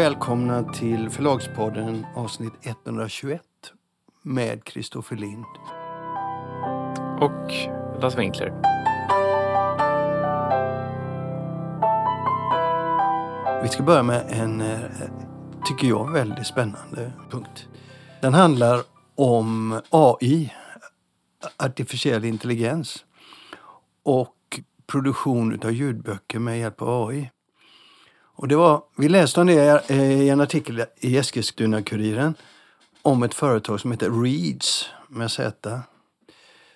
välkomna 0.00 0.72
till 0.72 1.10
Förlagspodden 1.10 2.06
avsnitt 2.16 2.52
121 2.62 3.42
med 4.22 4.64
Kristoffer 4.64 5.16
Lind. 5.16 5.44
Och 7.20 7.52
Lars 8.02 8.18
Winkler. 8.18 8.52
Vi 13.62 13.68
ska 13.68 13.82
börja 13.82 14.02
med 14.02 14.26
en, 14.28 14.60
eh, 14.60 14.80
tycker 15.64 15.86
jag, 15.88 16.12
väldigt 16.12 16.46
spännande 16.46 17.12
punkt. 17.30 17.68
Den 18.20 18.34
handlar 18.34 18.82
om 19.14 19.80
AI, 19.90 20.52
artificiell 21.56 22.24
intelligens 22.24 23.04
och 24.02 24.60
produktion 24.86 25.60
av 25.64 25.72
ljudböcker 25.72 26.38
med 26.38 26.58
hjälp 26.58 26.82
av 26.82 27.08
AI. 27.08 27.30
Och 28.40 28.48
det 28.48 28.56
var, 28.56 28.82
vi 28.96 29.08
läste 29.08 29.40
om 29.40 29.46
det 29.46 29.90
i 29.90 30.28
en 30.28 30.40
artikel 30.40 30.84
i 31.00 31.16
Eskilstuna-Kuriren 31.16 32.34
om 33.02 33.22
ett 33.22 33.34
företag 33.34 33.80
som 33.80 33.90
heter 33.90 34.22
Reeds, 34.22 34.88
med 35.08 35.30
Z 35.30 35.80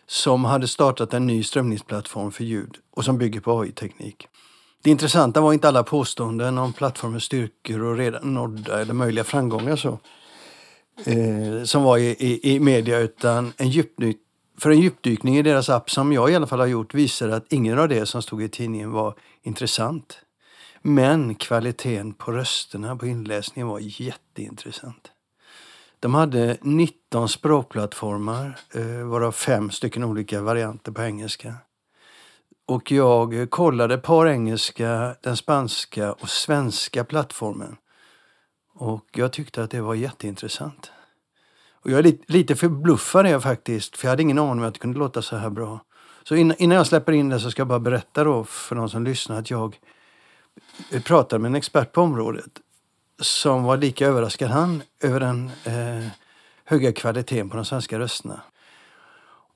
som 0.07 0.45
hade 0.45 0.69
startat 0.69 1.15
en 1.15 1.27
ny 1.27 1.43
strömningsplattform 1.43 2.33
för 2.33 2.45
ljud 2.45 2.77
och 2.91 3.05
som 3.05 3.19
bygger 3.19 3.41
på 3.41 3.61
AI-teknik. 3.61 4.29
Det 4.83 4.91
intressanta 4.91 5.41
var 5.41 5.53
inte 5.53 5.69
alla 5.69 5.83
påståenden 5.83 6.59
om 6.59 6.73
plattformens 6.73 7.25
styrkor 7.25 7.83
och 7.83 7.97
redan 7.97 8.35
nådda 8.35 8.81
eller 8.81 8.95
möjliga 8.95 9.25
framgångar 9.25 9.77
så, 9.77 9.99
eh, 11.05 11.65
som 11.65 11.83
var 11.83 11.99
i, 11.99 12.17
i, 12.19 12.55
i 12.55 12.61
media 12.61 12.99
utan 12.99 13.53
en 13.57 13.69
djupdyk, 13.69 14.17
för 14.59 14.71
en 14.71 14.81
djupdykning 14.81 15.37
i 15.39 15.43
deras 15.43 15.69
app 15.69 15.91
som 15.91 16.13
jag 16.13 16.31
i 16.31 16.35
alla 16.35 16.47
fall 16.47 16.61
har 16.61 16.67
gjort 16.67 16.95
visar 16.95 17.29
att 17.29 17.53
ingen 17.53 17.79
av 17.79 17.89
det 17.89 18.07
som 18.07 18.23
stod 18.23 18.43
i 18.43 18.49
tidningen 18.49 18.91
var 18.91 19.15
intressant. 19.43 20.24
Men 20.87 21.35
kvaliteten 21.35 22.13
på 22.13 22.33
rösterna 22.33 22.97
på 22.97 23.07
inläsningen 23.07 23.69
var 23.69 23.79
jätteintressant. 23.83 25.13
De 26.01 26.15
hade 26.15 26.59
19 26.61 27.29
språkplattformar, 27.29 28.59
eh, 28.75 29.07
varav 29.07 29.33
fem 29.33 29.71
stycken 29.71 30.05
olika 30.05 30.43
varianter 30.43 30.93
på 30.93 31.03
engelska. 31.03 31.55
Och 32.67 32.91
jag 32.93 33.51
kollade 33.51 33.99
par 33.99 34.27
engelska, 34.27 35.17
den 35.23 35.37
spanska 35.37 36.13
och 36.13 36.29
svenska 36.29 37.05
plattformen. 37.05 37.77
Och 38.75 39.07
jag 39.13 39.33
tyckte 39.33 39.63
att 39.63 39.71
det 39.71 39.81
var 39.81 39.95
jätteintressant. 39.95 40.93
Och 41.73 41.91
jag 41.91 41.99
är 41.99 42.03
lite, 42.03 42.33
lite 42.33 42.57
förbluffad 42.57 43.27
jag 43.27 43.43
faktiskt, 43.43 43.97
för 43.97 44.07
jag 44.07 44.11
hade 44.11 44.23
ingen 44.23 44.39
aning 44.39 44.63
om 44.63 44.69
att 44.69 44.75
det 44.75 44.81
kunde 44.81 44.99
låta 44.99 45.23
så 45.23 45.37
här 45.37 45.51
bra. 45.51 45.81
Så 46.23 46.37
innan 46.37 46.77
jag 46.77 46.87
släpper 46.87 47.13
in 47.13 47.29
det 47.29 47.41
så 47.41 47.51
ska 47.51 47.61
jag 47.61 47.69
bara 47.69 47.81
berätta 47.81 48.25
då 48.25 48.45
för 48.45 48.77
de 48.77 48.91
som 48.91 49.05
lyssnar 49.05 49.39
att 49.39 49.51
jag 49.51 49.79
pratade 51.05 51.43
med 51.43 51.49
en 51.49 51.55
expert 51.55 51.93
på 51.93 52.03
området 52.03 52.61
som 53.21 53.65
var 53.65 53.77
lika 53.77 54.07
överraskad 54.07 54.51
han 54.51 54.83
över 55.01 55.21
den 55.21 55.51
eh, 55.65 56.09
höga 56.65 56.93
kvaliteten 56.93 57.51
på 57.51 57.57
de 57.57 57.65
svenska 57.65 57.99
rösterna. 57.99 58.41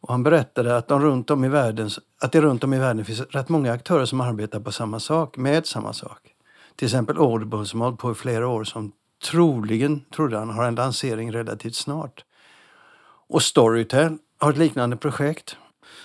Och 0.01 0.09
han 0.09 0.23
berättade 0.23 0.77
att, 0.77 0.89
de 0.89 1.03
runt 1.03 1.31
om 1.31 1.45
i 1.45 1.49
världen, 1.49 1.91
att 2.21 2.33
det 2.33 2.41
runt 2.41 2.65
om 2.65 2.75
i 2.75 2.79
världen 2.79 3.05
finns 3.05 3.21
rätt 3.21 3.49
många 3.49 3.73
aktörer 3.73 4.05
som 4.05 4.21
arbetar 4.21 4.61
på 4.61 4.73
samma 4.73 5.01
sak, 5.01 5.37
med 5.37 5.67
samma 5.67 5.93
sak. 5.93 6.19
Till 6.77 6.87
exempel 6.87 7.19
Audible 7.19 7.67
som 7.67 7.81
har 7.81 7.87
hållit 7.87 8.01
på 8.01 8.13
i 8.13 8.15
flera 8.15 8.49
år 8.49 8.65
som 8.65 8.93
troligen, 9.31 10.05
trodde 10.15 10.39
han, 10.39 10.51
har 10.51 10.65
en 10.65 10.75
lansering 10.75 11.33
relativt 11.33 11.75
snart. 11.75 12.25
Och 13.29 13.43
Storytel 13.43 14.19
har 14.39 14.51
ett 14.51 14.59
liknande 14.59 14.97
projekt. 14.97 15.57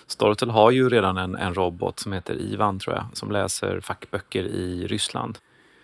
Storytel 0.07 0.49
har 0.49 0.71
ju 0.71 0.89
redan 0.89 1.17
en, 1.17 1.35
en 1.35 1.53
robot 1.53 1.99
som 1.99 2.13
heter 2.13 2.41
Ivan, 2.41 2.79
tror 2.79 2.95
jag, 2.95 3.05
som 3.13 3.31
läser 3.31 3.79
fackböcker 3.79 4.43
i 4.43 4.87
Ryssland. 4.87 5.37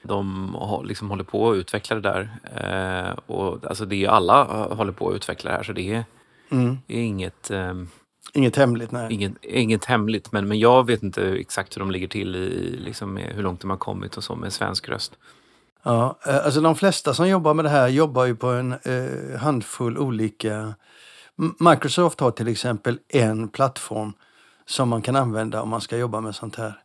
De 0.03 0.83
liksom 0.85 1.09
håller 1.09 1.23
på 1.23 1.51
att 1.51 1.55
utveckla 1.55 1.95
det 1.95 2.01
där. 2.01 2.29
Eh, 2.55 3.17
och, 3.25 3.65
alltså 3.65 3.85
det 3.85 4.05
är 4.05 4.09
alla 4.09 4.43
håller 4.75 4.91
på 4.91 5.09
att 5.09 5.15
utveckla 5.15 5.51
det 5.51 5.57
här, 5.57 5.63
så 5.63 5.73
det 5.73 5.93
är, 5.93 6.05
mm. 6.49 6.77
är 6.87 7.01
inget... 7.01 7.51
Eh, 7.51 7.73
Inget 8.33 8.55
hemligt, 8.55 8.91
nej. 8.91 9.13
Inget, 9.13 9.33
inget 9.41 9.85
hemligt, 9.85 10.31
men, 10.31 10.47
men 10.47 10.59
jag 10.59 10.85
vet 10.85 11.03
inte 11.03 11.23
exakt 11.23 11.75
hur 11.75 11.79
de 11.79 11.91
ligger 11.91 12.07
till 12.07 12.35
i 12.35 12.77
liksom, 12.79 13.17
hur 13.17 13.43
långt 13.43 13.61
de 13.61 13.69
har 13.69 13.77
kommit 13.77 14.17
och 14.17 14.23
så 14.23 14.35
med 14.35 14.53
svensk 14.53 14.89
röst. 14.89 15.17
Ja, 15.83 16.19
eh, 16.27 16.45
alltså 16.45 16.61
de 16.61 16.75
flesta 16.75 17.13
som 17.13 17.29
jobbar 17.29 17.53
med 17.53 17.65
det 17.65 17.69
här 17.69 17.87
jobbar 17.87 18.25
ju 18.25 18.35
på 18.35 18.47
en 18.47 18.71
eh, 18.71 19.39
handfull 19.39 19.97
olika... 19.97 20.73
Microsoft 21.59 22.19
har 22.19 22.31
till 22.31 22.47
exempel 22.47 22.99
en 23.07 23.47
plattform 23.47 24.13
som 24.65 24.89
man 24.89 25.01
kan 25.01 25.15
använda 25.15 25.61
om 25.61 25.69
man 25.69 25.81
ska 25.81 25.97
jobba 25.97 26.21
med 26.21 26.35
sånt 26.35 26.55
här. 26.55 26.81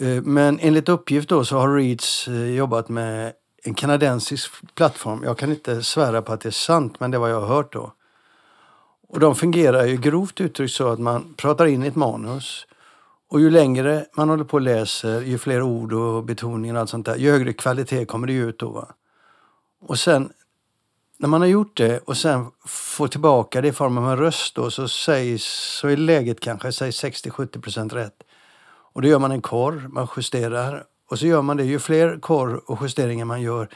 Eh, 0.00 0.22
men 0.22 0.58
enligt 0.60 0.88
uppgift 0.88 1.28
då 1.28 1.44
så 1.44 1.58
har 1.58 1.74
Reeds 1.74 2.28
eh, 2.28 2.54
jobbat 2.54 2.88
med 2.88 3.32
en 3.62 3.74
kanadensisk 3.74 4.50
plattform. 4.74 5.22
Jag 5.24 5.38
kan 5.38 5.50
inte 5.50 5.82
svära 5.82 6.22
på 6.22 6.32
att 6.32 6.40
det 6.40 6.48
är 6.48 6.50
sant, 6.50 7.00
men 7.00 7.10
det 7.10 7.16
är 7.16 7.18
vad 7.18 7.30
jag 7.30 7.40
har 7.40 7.46
hört 7.46 7.72
då. 7.72 7.92
Och 9.08 9.20
de 9.20 9.34
fungerar 9.34 9.84
ju 9.84 9.96
grovt 9.96 10.40
uttryckt 10.40 10.74
så 10.74 10.88
att 10.88 10.98
man 10.98 11.34
pratar 11.36 11.66
in 11.66 11.82
ett 11.82 11.96
manus 11.96 12.66
och 13.30 13.40
ju 13.40 13.50
längre 13.50 14.06
man 14.16 14.28
håller 14.28 14.44
på 14.44 14.54
och 14.54 14.60
läser, 14.60 15.20
ju 15.20 15.38
fler 15.38 15.62
ord 15.62 15.92
och 15.92 16.24
betoningar 16.24 16.74
och 16.74 16.80
allt 16.80 16.90
sånt 16.90 17.06
där, 17.06 17.16
ju 17.16 17.30
högre 17.30 17.52
kvalitet 17.52 18.04
kommer 18.04 18.26
det 18.26 18.32
ut 18.32 18.58
då. 18.58 18.70
Va? 18.70 18.88
Och 19.80 19.98
sen 19.98 20.32
när 21.18 21.28
man 21.28 21.40
har 21.40 21.48
gjort 21.48 21.76
det 21.76 21.98
och 21.98 22.16
sen 22.16 22.46
får 22.66 23.08
tillbaka 23.08 23.60
det 23.60 23.68
i 23.68 23.72
form 23.72 23.98
av 23.98 24.10
en 24.10 24.16
röst 24.16 24.54
då, 24.54 24.70
så, 24.70 24.88
sägs, 24.88 25.44
så 25.80 25.88
är 25.88 25.96
läget 25.96 26.40
kanske 26.40 26.68
60-70 26.68 27.94
rätt. 27.94 28.22
Och 28.92 29.02
då 29.02 29.08
gör 29.08 29.18
man 29.18 29.32
en 29.32 29.42
korr, 29.42 29.88
man 29.88 30.08
justerar 30.16 30.84
och 31.10 31.18
så 31.18 31.26
gör 31.26 31.42
man 31.42 31.56
det. 31.56 31.64
Ju 31.64 31.78
fler 31.78 32.20
korr 32.20 32.70
och 32.70 32.78
justeringar 32.82 33.24
man 33.24 33.42
gör, 33.42 33.68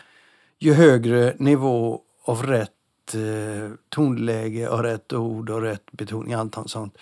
ju 0.59 0.73
högre 0.73 1.35
nivå 1.39 2.01
av 2.25 2.43
rätt 2.43 3.15
eh, 3.15 3.71
tonläge 3.89 4.69
och 4.69 4.83
rätt 4.83 5.13
ord 5.13 5.51
och 5.51 5.63
rätt 5.63 5.93
betoning, 5.93 6.35
allt 6.35 6.57
sånt, 6.67 6.99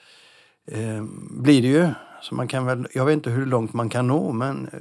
eh, 0.67 1.05
blir 1.31 1.63
det 1.63 1.69
ju. 1.69 1.89
Så 2.23 2.35
man 2.35 2.49
kan 2.49 2.67
väl, 2.67 2.89
jag 2.93 3.05
vet 3.05 3.13
inte 3.13 3.31
hur 3.31 3.47
långt 3.47 3.73
man 3.73 3.89
kan 3.89 4.07
nå, 4.07 4.33
men 4.33 4.69
eh, 4.73 4.81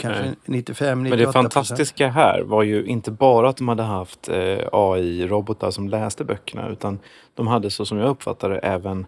kanske 0.00 0.22
Nej. 0.22 0.34
95, 0.44 1.02
98 1.02 1.16
Men 1.16 1.26
det 1.26 1.32
fantastiska 1.32 2.08
här 2.08 2.42
var 2.42 2.62
ju 2.62 2.84
inte 2.84 3.10
bara 3.10 3.48
att 3.48 3.56
de 3.56 3.68
hade 3.68 3.82
haft 3.82 4.28
eh, 4.28 4.58
AI-robotar 4.72 5.70
som 5.70 5.88
läste 5.88 6.24
böckerna, 6.24 6.68
utan 6.68 6.98
de 7.34 7.46
hade 7.46 7.70
så 7.70 7.84
som 7.84 7.98
jag 7.98 8.08
uppfattade 8.08 8.58
även 8.58 9.06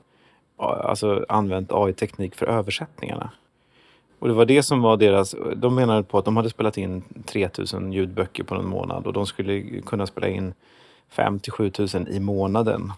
alltså, 0.56 1.24
använt 1.28 1.72
AI-teknik 1.72 2.34
för 2.34 2.46
översättningarna. 2.46 3.30
Och 4.18 4.28
det 4.28 4.34
var 4.34 4.44
det 4.44 4.62
som 4.62 4.82
var 4.82 4.96
deras... 4.96 5.34
De 5.56 5.74
menade 5.74 6.02
på 6.02 6.18
att 6.18 6.24
de 6.24 6.36
hade 6.36 6.50
spelat 6.50 6.78
in 6.78 7.02
3000 7.26 7.92
ljudböcker 7.92 8.44
på 8.44 8.54
en 8.54 8.68
månad 8.68 9.06
och 9.06 9.12
de 9.12 9.26
skulle 9.26 9.80
kunna 9.80 10.06
spela 10.06 10.28
in 10.28 10.54
5 11.08 11.40
till 11.40 11.52
7000 11.52 12.08
i 12.08 12.20
månaden. 12.20 12.92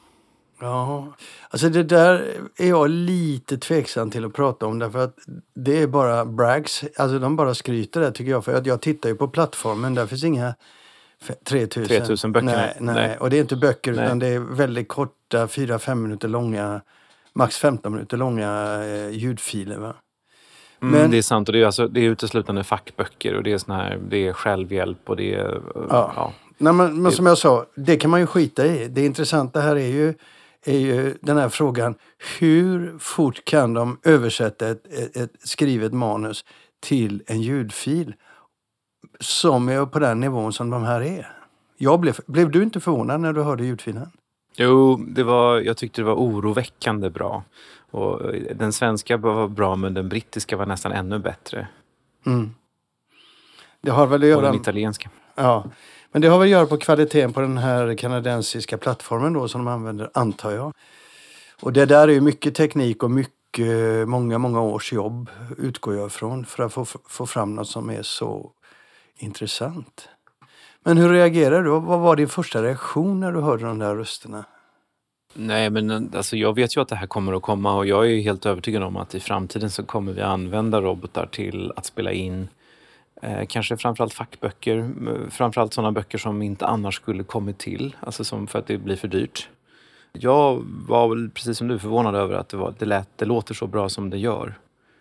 Ja, 0.60 1.12
alltså 1.48 1.68
det 1.68 1.82
där 1.82 2.34
är 2.56 2.68
jag 2.68 2.90
lite 2.90 3.58
tveksam 3.58 4.10
till 4.10 4.24
att 4.24 4.32
prata 4.32 4.66
om 4.66 4.78
därför 4.78 5.04
att 5.04 5.18
det 5.54 5.82
är 5.82 5.86
bara 5.86 6.24
brags. 6.24 6.84
Alltså 6.96 7.18
de 7.18 7.36
bara 7.36 7.54
skryter 7.54 8.00
där 8.00 8.10
tycker 8.10 8.30
jag. 8.30 8.44
För 8.44 8.54
att 8.54 8.66
jag 8.66 8.80
tittar 8.80 9.08
ju 9.08 9.14
på 9.14 9.28
plattformen, 9.28 9.94
där 9.94 10.06
finns 10.06 10.24
inga 10.24 10.54
3000. 11.44 11.86
3000 11.88 12.32
böcker? 12.32 12.46
Nej, 12.46 12.76
nej, 12.80 12.94
nej. 12.94 13.16
och 13.18 13.30
det 13.30 13.36
är 13.36 13.40
inte 13.40 13.56
böcker 13.56 13.92
nej. 13.92 14.04
utan 14.04 14.18
det 14.18 14.26
är 14.26 14.38
väldigt 14.38 14.88
korta, 14.88 15.46
4-5 15.46 15.94
minuter 15.94 16.28
långa, 16.28 16.80
max 17.32 17.58
15 17.58 17.92
minuter 17.92 18.16
långa 18.16 18.82
eh, 18.84 19.10
ljudfiler. 19.10 19.78
Va? 19.78 19.94
Mm, 20.82 21.00
Men, 21.00 21.10
det 21.10 21.18
är 21.18 21.22
sant 21.22 21.48
och 21.48 21.52
det 21.52 21.60
är, 21.60 21.66
alltså, 21.66 21.88
det 21.88 22.00
är 22.00 22.04
uteslutande 22.04 22.64
fackböcker 22.64 23.34
och 23.34 23.42
det 23.42 23.52
är, 23.52 23.58
sån 23.58 23.74
här, 23.74 24.00
det 24.08 24.28
är 24.28 24.32
självhjälp 24.32 25.10
och 25.10 25.16
det 25.16 25.34
är... 25.34 25.60
Ja. 25.74 26.12
ja. 26.16 26.32
Nej, 26.58 26.72
men, 26.72 27.02
men 27.02 27.12
som 27.12 27.26
jag 27.26 27.38
sa, 27.38 27.66
det 27.74 27.96
kan 27.96 28.10
man 28.10 28.20
ju 28.20 28.26
skita 28.26 28.66
i. 28.66 28.88
Det 28.88 29.04
intressanta 29.04 29.60
här 29.60 29.76
är 29.76 29.86
ju, 29.86 30.14
är 30.64 30.78
ju 30.78 31.18
den 31.20 31.36
här 31.36 31.48
frågan. 31.48 31.94
Hur 32.38 32.98
fort 32.98 33.44
kan 33.44 33.74
de 33.74 33.98
översätta 34.02 34.68
ett, 34.68 34.86
ett, 34.86 35.16
ett 35.16 35.30
skrivet 35.38 35.92
manus 35.92 36.44
till 36.80 37.22
en 37.26 37.42
ljudfil 37.42 38.14
som 39.20 39.68
är 39.68 39.86
på 39.86 39.98
den 39.98 40.20
nivån 40.20 40.52
som 40.52 40.70
de 40.70 40.82
här 40.82 41.00
är? 41.00 41.30
Jag 41.76 42.00
blev, 42.00 42.18
blev 42.26 42.50
du 42.50 42.62
inte 42.62 42.80
förvånad 42.80 43.20
när 43.20 43.32
du 43.32 43.42
hörde 43.42 43.64
ljudfilen? 43.64 44.10
Jo, 44.56 44.96
det 44.96 45.22
var, 45.22 45.60
jag 45.60 45.76
tyckte 45.76 46.00
det 46.00 46.04
var 46.04 46.14
oroväckande 46.14 47.10
bra. 47.10 47.44
Och 47.90 48.20
den 48.54 48.72
svenska 48.72 49.16
var 49.16 49.48
bra, 49.48 49.76
men 49.76 49.94
den 49.94 50.08
brittiska 50.08 50.56
var 50.56 50.66
nästan 50.66 50.92
ännu 50.92 51.18
bättre. 51.18 51.68
Mm. 52.26 52.54
Det 53.80 53.90
har 53.90 54.06
väl 54.06 54.22
att 54.22 54.28
göra... 54.28 54.36
Och 54.36 54.42
den 54.42 54.54
italienska. 54.54 55.10
Ja. 55.34 55.64
Men 56.14 56.22
det 56.22 56.28
har 56.28 56.38
väl 56.38 56.46
att 56.46 56.50
göra 56.50 56.66
på 56.66 56.76
kvaliteten 56.76 57.32
på 57.32 57.40
den 57.40 57.58
här 57.58 57.94
kanadensiska 57.94 58.78
plattformen 58.78 59.32
då 59.32 59.48
som 59.48 59.64
de 59.64 59.72
använder, 59.72 60.10
antar 60.14 60.50
jag. 60.50 60.72
Och 61.60 61.72
det 61.72 61.86
där 61.86 62.08
är 62.08 62.12
ju 62.12 62.20
mycket 62.20 62.54
teknik 62.54 63.02
och 63.02 63.10
mycket, 63.10 64.08
många, 64.08 64.38
många 64.38 64.60
års 64.60 64.92
jobb 64.92 65.30
utgår 65.58 65.96
jag 65.96 66.06
ifrån 66.06 66.44
för 66.44 66.62
att 66.62 66.72
få, 66.72 66.84
få 67.08 67.26
fram 67.26 67.54
något 67.54 67.68
som 67.68 67.90
är 67.90 68.02
så 68.02 68.50
intressant. 69.18 70.08
Men 70.84 70.96
hur 70.96 71.08
reagerar 71.08 71.62
du? 71.62 71.70
Vad 71.70 72.00
var 72.00 72.16
din 72.16 72.28
första 72.28 72.62
reaktion 72.62 73.20
när 73.20 73.32
du 73.32 73.40
hörde 73.40 73.64
de 73.64 73.78
där 73.78 73.96
rösterna? 73.96 74.44
Nej, 75.34 75.70
men 75.70 76.10
alltså, 76.16 76.36
jag 76.36 76.54
vet 76.54 76.76
ju 76.76 76.80
att 76.80 76.88
det 76.88 76.96
här 76.96 77.06
kommer 77.06 77.32
att 77.32 77.42
komma 77.42 77.76
och 77.76 77.86
jag 77.86 78.10
är 78.10 78.20
helt 78.20 78.46
övertygad 78.46 78.82
om 78.82 78.96
att 78.96 79.14
i 79.14 79.20
framtiden 79.20 79.70
så 79.70 79.82
kommer 79.82 80.12
vi 80.12 80.20
använda 80.20 80.80
robotar 80.80 81.26
till 81.26 81.72
att 81.76 81.86
spela 81.86 82.12
in 82.12 82.48
Eh, 83.24 83.46
kanske 83.46 83.76
framförallt 83.76 84.12
fackböcker, 84.12 84.90
framförallt 85.30 85.74
sådana 85.74 85.92
böcker 85.92 86.18
som 86.18 86.42
inte 86.42 86.66
annars 86.66 86.94
skulle 86.94 87.24
kommit 87.24 87.58
till, 87.58 87.96
alltså 88.00 88.24
som 88.24 88.46
för 88.46 88.58
att 88.58 88.66
det 88.66 88.78
blir 88.78 88.96
för 88.96 89.08
dyrt. 89.08 89.48
Jag 90.12 90.64
var 90.88 91.08
väl 91.08 91.30
precis 91.30 91.58
som 91.58 91.68
du 91.68 91.78
förvånad 91.78 92.14
över 92.14 92.34
att 92.34 92.48
det, 92.48 92.56
var, 92.56 92.74
det, 92.78 92.84
lät, 92.84 93.08
det 93.16 93.24
låter 93.24 93.54
så 93.54 93.66
bra 93.66 93.88
som 93.88 94.10
det 94.10 94.18
gör. 94.18 94.58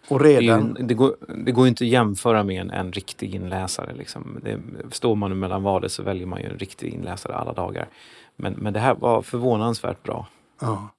Och 0.07 0.19
Det, 0.19 0.39
redan, 0.39 0.77
det, 0.79 0.93
går, 0.93 1.15
det 1.45 1.51
går 1.51 1.65
ju 1.65 1.69
inte 1.69 1.83
att 1.83 1.89
jämföra 1.89 2.43
med 2.43 2.61
en, 2.61 2.71
en 2.71 2.91
riktig 2.91 3.35
inläsare. 3.35 3.93
Liksom. 3.93 4.39
Det, 4.43 4.59
står 4.91 5.15
man 5.15 5.39
mellan 5.39 5.63
valet 5.63 5.91
så 5.91 6.03
väljer 6.03 6.25
man 6.25 6.41
ju 6.41 6.49
en 6.49 6.57
riktig 6.57 6.93
inläsare 6.93 7.35
alla 7.35 7.53
dagar. 7.53 7.87
Men, 8.35 8.53
men 8.53 8.73
det 8.73 8.79
här 8.79 8.95
var 8.95 9.21
förvånansvärt 9.21 10.03
bra. 10.03 10.27
ja. 10.61 10.89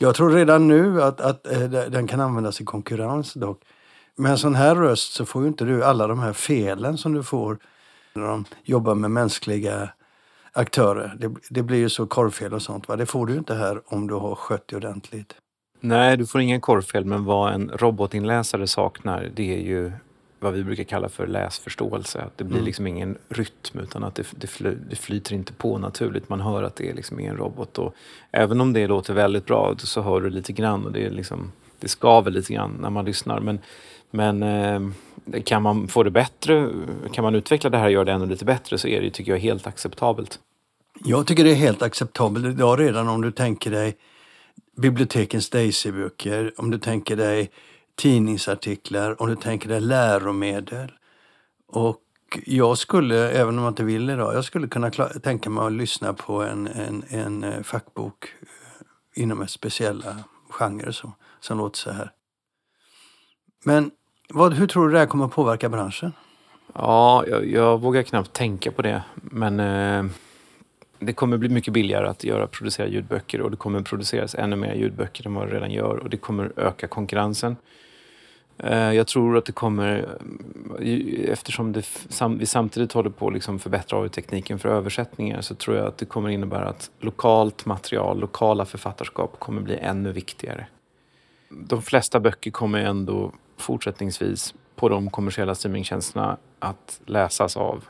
Jag 0.00 0.14
tror 0.14 0.30
redan 0.30 0.68
nu 0.68 1.02
att, 1.02 1.20
att 1.20 1.52
eh, 1.52 1.60
den 1.68 2.06
kan 2.06 2.20
användas 2.20 2.60
i 2.60 2.64
konkurrens 2.64 3.34
dock. 3.34 3.60
Med 4.18 4.30
en 4.30 4.38
sån 4.38 4.54
här 4.54 4.74
röst 4.76 5.12
så 5.12 5.26
får 5.26 5.42
ju 5.42 5.48
inte 5.48 5.64
du 5.64 5.84
alla 5.84 6.06
de 6.06 6.18
här 6.18 6.32
felen 6.32 6.98
som 6.98 7.14
du 7.14 7.22
får 7.22 7.58
när 8.14 8.26
de 8.26 8.44
jobbar 8.64 8.94
med 8.94 9.10
mänskliga 9.10 9.88
aktörer. 10.52 11.14
Det, 11.18 11.34
det 11.50 11.62
blir 11.62 11.78
ju 11.78 11.88
så 11.88 12.06
korvfel 12.06 12.54
och 12.54 12.62
sånt. 12.62 12.88
Va? 12.88 12.96
Det 12.96 13.06
får 13.06 13.26
du 13.26 13.34
inte 13.34 13.54
här 13.54 13.80
om 13.86 14.06
du 14.06 14.14
har 14.14 14.34
skött 14.34 14.68
det 14.68 14.76
ordentligt. 14.76 15.34
Nej, 15.80 16.16
du 16.16 16.26
får 16.26 16.40
ingen 16.40 16.60
korvfel, 16.60 17.04
men 17.04 17.24
vad 17.24 17.52
en 17.52 17.70
robotinläsare 17.74 18.66
saknar 18.66 19.30
det 19.34 19.54
är 19.54 19.60
ju 19.62 19.92
vad 20.40 20.52
vi 20.52 20.64
brukar 20.64 20.84
kalla 20.84 21.08
för 21.08 21.26
läsförståelse. 21.26 22.20
Att 22.20 22.38
det 22.38 22.44
blir 22.44 22.56
Mm. 22.56 22.64
liksom 22.66 22.86
ingen 22.86 23.18
rytm 23.28 23.78
utan 23.78 24.04
att 24.04 24.14
det, 24.14 24.26
det, 24.36 24.46
fly, 24.46 24.74
det 24.90 24.96
flyter 24.96 25.34
inte 25.34 25.52
på 25.52 25.78
naturligt. 25.78 26.28
Man 26.28 26.40
hör 26.40 26.62
att 26.62 26.76
det 26.76 26.90
är 26.90 26.94
liksom 26.94 27.20
en 27.20 27.36
robot. 27.36 27.78
Och 27.78 27.94
även 28.30 28.60
om 28.60 28.72
det 28.72 28.86
låter 28.86 29.14
väldigt 29.14 29.46
bra 29.46 29.74
så 29.78 30.02
hör 30.02 30.20
du 30.20 30.30
lite 30.30 30.52
grann 30.52 30.84
och 30.86 30.92
det, 30.92 31.06
är 31.06 31.10
liksom, 31.10 31.52
det 31.80 31.88
skaver 31.88 32.30
lite 32.30 32.52
grann 32.54 32.78
när 32.80 32.90
man 32.90 33.04
lyssnar. 33.04 33.40
Men, 33.40 33.58
men 34.10 34.42
eh, 34.42 34.80
kan 35.44 35.62
man 35.62 35.88
få 35.88 36.02
det 36.02 36.10
bättre, 36.10 36.70
kan 37.12 37.24
man 37.24 37.34
utveckla 37.34 37.70
det 37.70 37.78
här 37.78 37.86
och 37.86 37.92
göra 37.92 38.04
det 38.04 38.12
ännu 38.12 38.26
lite 38.26 38.44
bättre 38.44 38.78
så 38.78 38.88
är 38.88 38.98
det 38.98 39.04
ju, 39.04 39.10
tycker 39.10 39.32
jag, 39.32 39.38
helt 39.38 39.66
acceptabelt. 39.66 40.40
Jag 41.04 41.26
tycker 41.26 41.44
det 41.44 41.50
är 41.50 41.54
helt 41.54 41.82
acceptabelt 41.82 42.46
idag 42.46 42.80
redan 42.80 43.08
om 43.08 43.22
du 43.22 43.32
tänker 43.32 43.70
dig 43.70 43.96
bibliotekens 44.76 45.50
Daisy-böcker, 45.50 46.52
om 46.56 46.70
du 46.70 46.78
tänker 46.78 47.16
dig 47.16 47.50
tidningsartiklar, 47.96 49.22
om 49.22 49.28
du 49.28 49.36
tänker 49.36 49.68
dig 49.68 49.80
läromedel. 49.80 50.92
Och 51.68 52.00
jag 52.46 52.78
skulle, 52.78 53.30
även 53.30 53.58
om 53.58 53.64
jag 53.64 53.70
inte 53.70 53.84
vill 53.84 54.10
idag, 54.10 54.34
jag 54.34 54.44
skulle 54.44 54.68
kunna 54.68 54.90
tänka 55.22 55.50
mig 55.50 55.66
att 55.66 55.72
lyssna 55.72 56.12
på 56.12 56.42
en, 56.42 56.66
en, 56.66 57.04
en 57.08 57.44
eh, 57.44 57.62
fackbok 57.62 58.24
eh, 58.40 59.22
inom 59.22 59.42
ett 59.42 59.50
speciella 59.50 60.16
genre, 60.50 60.92
så, 60.92 61.12
som 61.40 61.58
låter 61.58 61.78
så 61.78 61.90
här. 61.90 62.10
Men 63.64 63.90
vad, 64.28 64.54
hur 64.54 64.66
tror 64.66 64.86
du 64.86 64.92
det 64.92 64.98
här 64.98 65.06
kommer 65.06 65.24
att 65.24 65.32
påverka 65.32 65.68
branschen? 65.68 66.12
Ja, 66.74 67.24
jag, 67.26 67.46
jag 67.46 67.80
vågar 67.80 68.02
knappt 68.02 68.32
tänka 68.32 68.72
på 68.72 68.82
det. 68.82 69.02
Men 69.14 69.60
eh, 69.60 70.10
det 70.98 71.12
kommer 71.12 71.36
bli 71.36 71.48
mycket 71.48 71.72
billigare 71.72 72.06
att 72.06 72.24
göra, 72.24 72.46
producera 72.46 72.86
ljudböcker 72.86 73.40
och 73.40 73.50
det 73.50 73.56
kommer 73.56 73.80
produceras 73.80 74.34
ännu 74.34 74.56
mer 74.56 74.74
ljudböcker 74.74 75.26
än 75.26 75.34
vad 75.34 75.48
det 75.48 75.54
redan 75.54 75.70
gör 75.70 75.96
och 75.96 76.10
det 76.10 76.16
kommer 76.16 76.52
öka 76.56 76.86
konkurrensen. 76.88 77.56
Eh, 78.58 78.92
jag 78.92 79.06
tror 79.06 79.36
att 79.36 79.44
det 79.44 79.52
kommer, 79.52 80.18
eh, 80.80 81.30
eftersom 81.30 81.72
det, 81.72 81.82
sam, 82.08 82.38
vi 82.38 82.46
samtidigt 82.46 82.92
håller 82.92 83.10
på 83.10 83.26
att 83.26 83.34
liksom 83.34 83.58
förbättra 83.58 83.98
AV-tekniken 83.98 84.58
för 84.58 84.68
översättningar 84.68 85.40
så 85.40 85.54
tror 85.54 85.76
jag 85.76 85.86
att 85.86 85.98
det 85.98 86.04
kommer 86.04 86.28
innebära 86.28 86.68
att 86.68 86.90
lokalt 87.00 87.66
material, 87.66 88.20
lokala 88.20 88.64
författarskap 88.64 89.38
kommer 89.38 89.62
bli 89.62 89.76
ännu 89.76 90.12
viktigare. 90.12 90.66
De 91.48 91.82
flesta 91.82 92.20
böcker 92.20 92.50
kommer 92.50 92.78
ändå 92.78 93.32
fortsättningsvis 93.58 94.54
på 94.76 94.88
de 94.88 95.10
kommersiella 95.10 95.54
streamingtjänsterna 95.54 96.36
att 96.58 97.00
läsas 97.06 97.56
av 97.56 97.84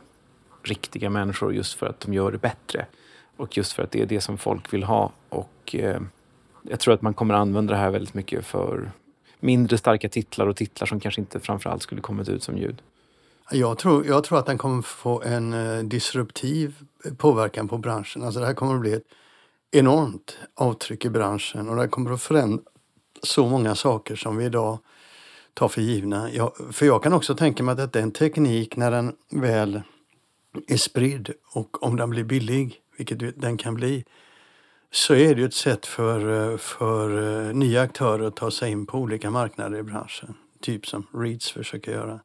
riktiga 0.62 1.10
människor 1.10 1.54
just 1.54 1.74
för 1.74 1.86
att 1.86 2.00
de 2.00 2.14
gör 2.14 2.32
det 2.32 2.38
bättre. 2.38 2.86
Och 3.36 3.56
just 3.56 3.72
för 3.72 3.82
att 3.82 3.90
det 3.90 4.00
är 4.00 4.06
det 4.06 4.20
som 4.20 4.38
folk 4.38 4.72
vill 4.72 4.82
ha. 4.82 5.12
Och 5.28 5.74
eh, 5.74 6.00
jag 6.62 6.80
tror 6.80 6.94
att 6.94 7.02
man 7.02 7.14
kommer 7.14 7.34
använda 7.34 7.74
det 7.74 7.80
här 7.80 7.90
väldigt 7.90 8.14
mycket 8.14 8.46
för 8.46 8.90
mindre 9.40 9.78
starka 9.78 10.08
titlar 10.08 10.46
och 10.46 10.56
titlar 10.56 10.86
som 10.86 11.00
kanske 11.00 11.20
inte 11.20 11.40
framförallt 11.40 11.82
skulle 11.82 12.00
kommit 12.00 12.28
ut 12.28 12.42
som 12.42 12.58
ljud. 12.58 12.82
Jag 13.50 13.78
tror, 13.78 14.06
jag 14.06 14.24
tror 14.24 14.38
att 14.38 14.46
den 14.46 14.58
kommer 14.58 14.82
få 14.82 15.22
en 15.22 15.52
eh, 15.52 15.84
disruptiv 15.84 16.74
eh, 17.04 17.14
påverkan 17.14 17.68
på 17.68 17.78
branschen. 17.78 18.22
Alltså 18.22 18.40
det 18.40 18.46
här 18.46 18.54
kommer 18.54 18.74
att 18.74 18.80
bli 18.80 18.92
ett 18.92 19.06
enormt 19.70 20.38
avtryck 20.54 21.04
i 21.04 21.10
branschen 21.10 21.68
och 21.68 21.76
det 21.76 21.88
kommer 21.88 22.10
att 22.10 22.22
förändra 22.22 22.62
så 23.22 23.46
många 23.46 23.74
saker 23.74 24.16
som 24.16 24.36
vi 24.36 24.44
idag 24.44 24.78
tar 25.58 25.68
för 25.68 25.80
givna. 25.80 26.30
Jag, 26.30 26.52
för 26.70 26.86
jag 26.86 27.02
kan 27.02 27.12
också 27.12 27.34
tänka 27.34 27.62
mig 27.62 27.72
att 27.72 27.78
detta 27.78 27.98
är 27.98 28.02
en 28.02 28.10
teknik 28.10 28.76
när 28.76 28.90
den 28.90 29.12
väl 29.30 29.82
är 30.66 30.76
spridd 30.76 31.30
och 31.54 31.82
om 31.82 31.96
den 31.96 32.10
blir 32.10 32.24
billig, 32.24 32.80
vilket 32.96 33.40
den 33.40 33.56
kan 33.56 33.74
bli, 33.74 34.04
så 34.90 35.14
är 35.14 35.34
det 35.34 35.40
ju 35.40 35.46
ett 35.46 35.54
sätt 35.54 35.86
för, 35.86 36.50
eh, 36.52 36.58
för 36.58 37.46
eh, 37.48 37.54
nya 37.54 37.82
aktörer 37.82 38.26
att 38.26 38.36
ta 38.36 38.50
sig 38.50 38.70
in 38.70 38.86
på 38.86 38.98
olika 38.98 39.30
marknader 39.30 39.78
i 39.78 39.82
branschen. 39.82 40.34
Typ 40.60 40.86
som 40.86 41.06
Reeds 41.14 41.50
försöker 41.50 41.92
göra. 41.92 42.20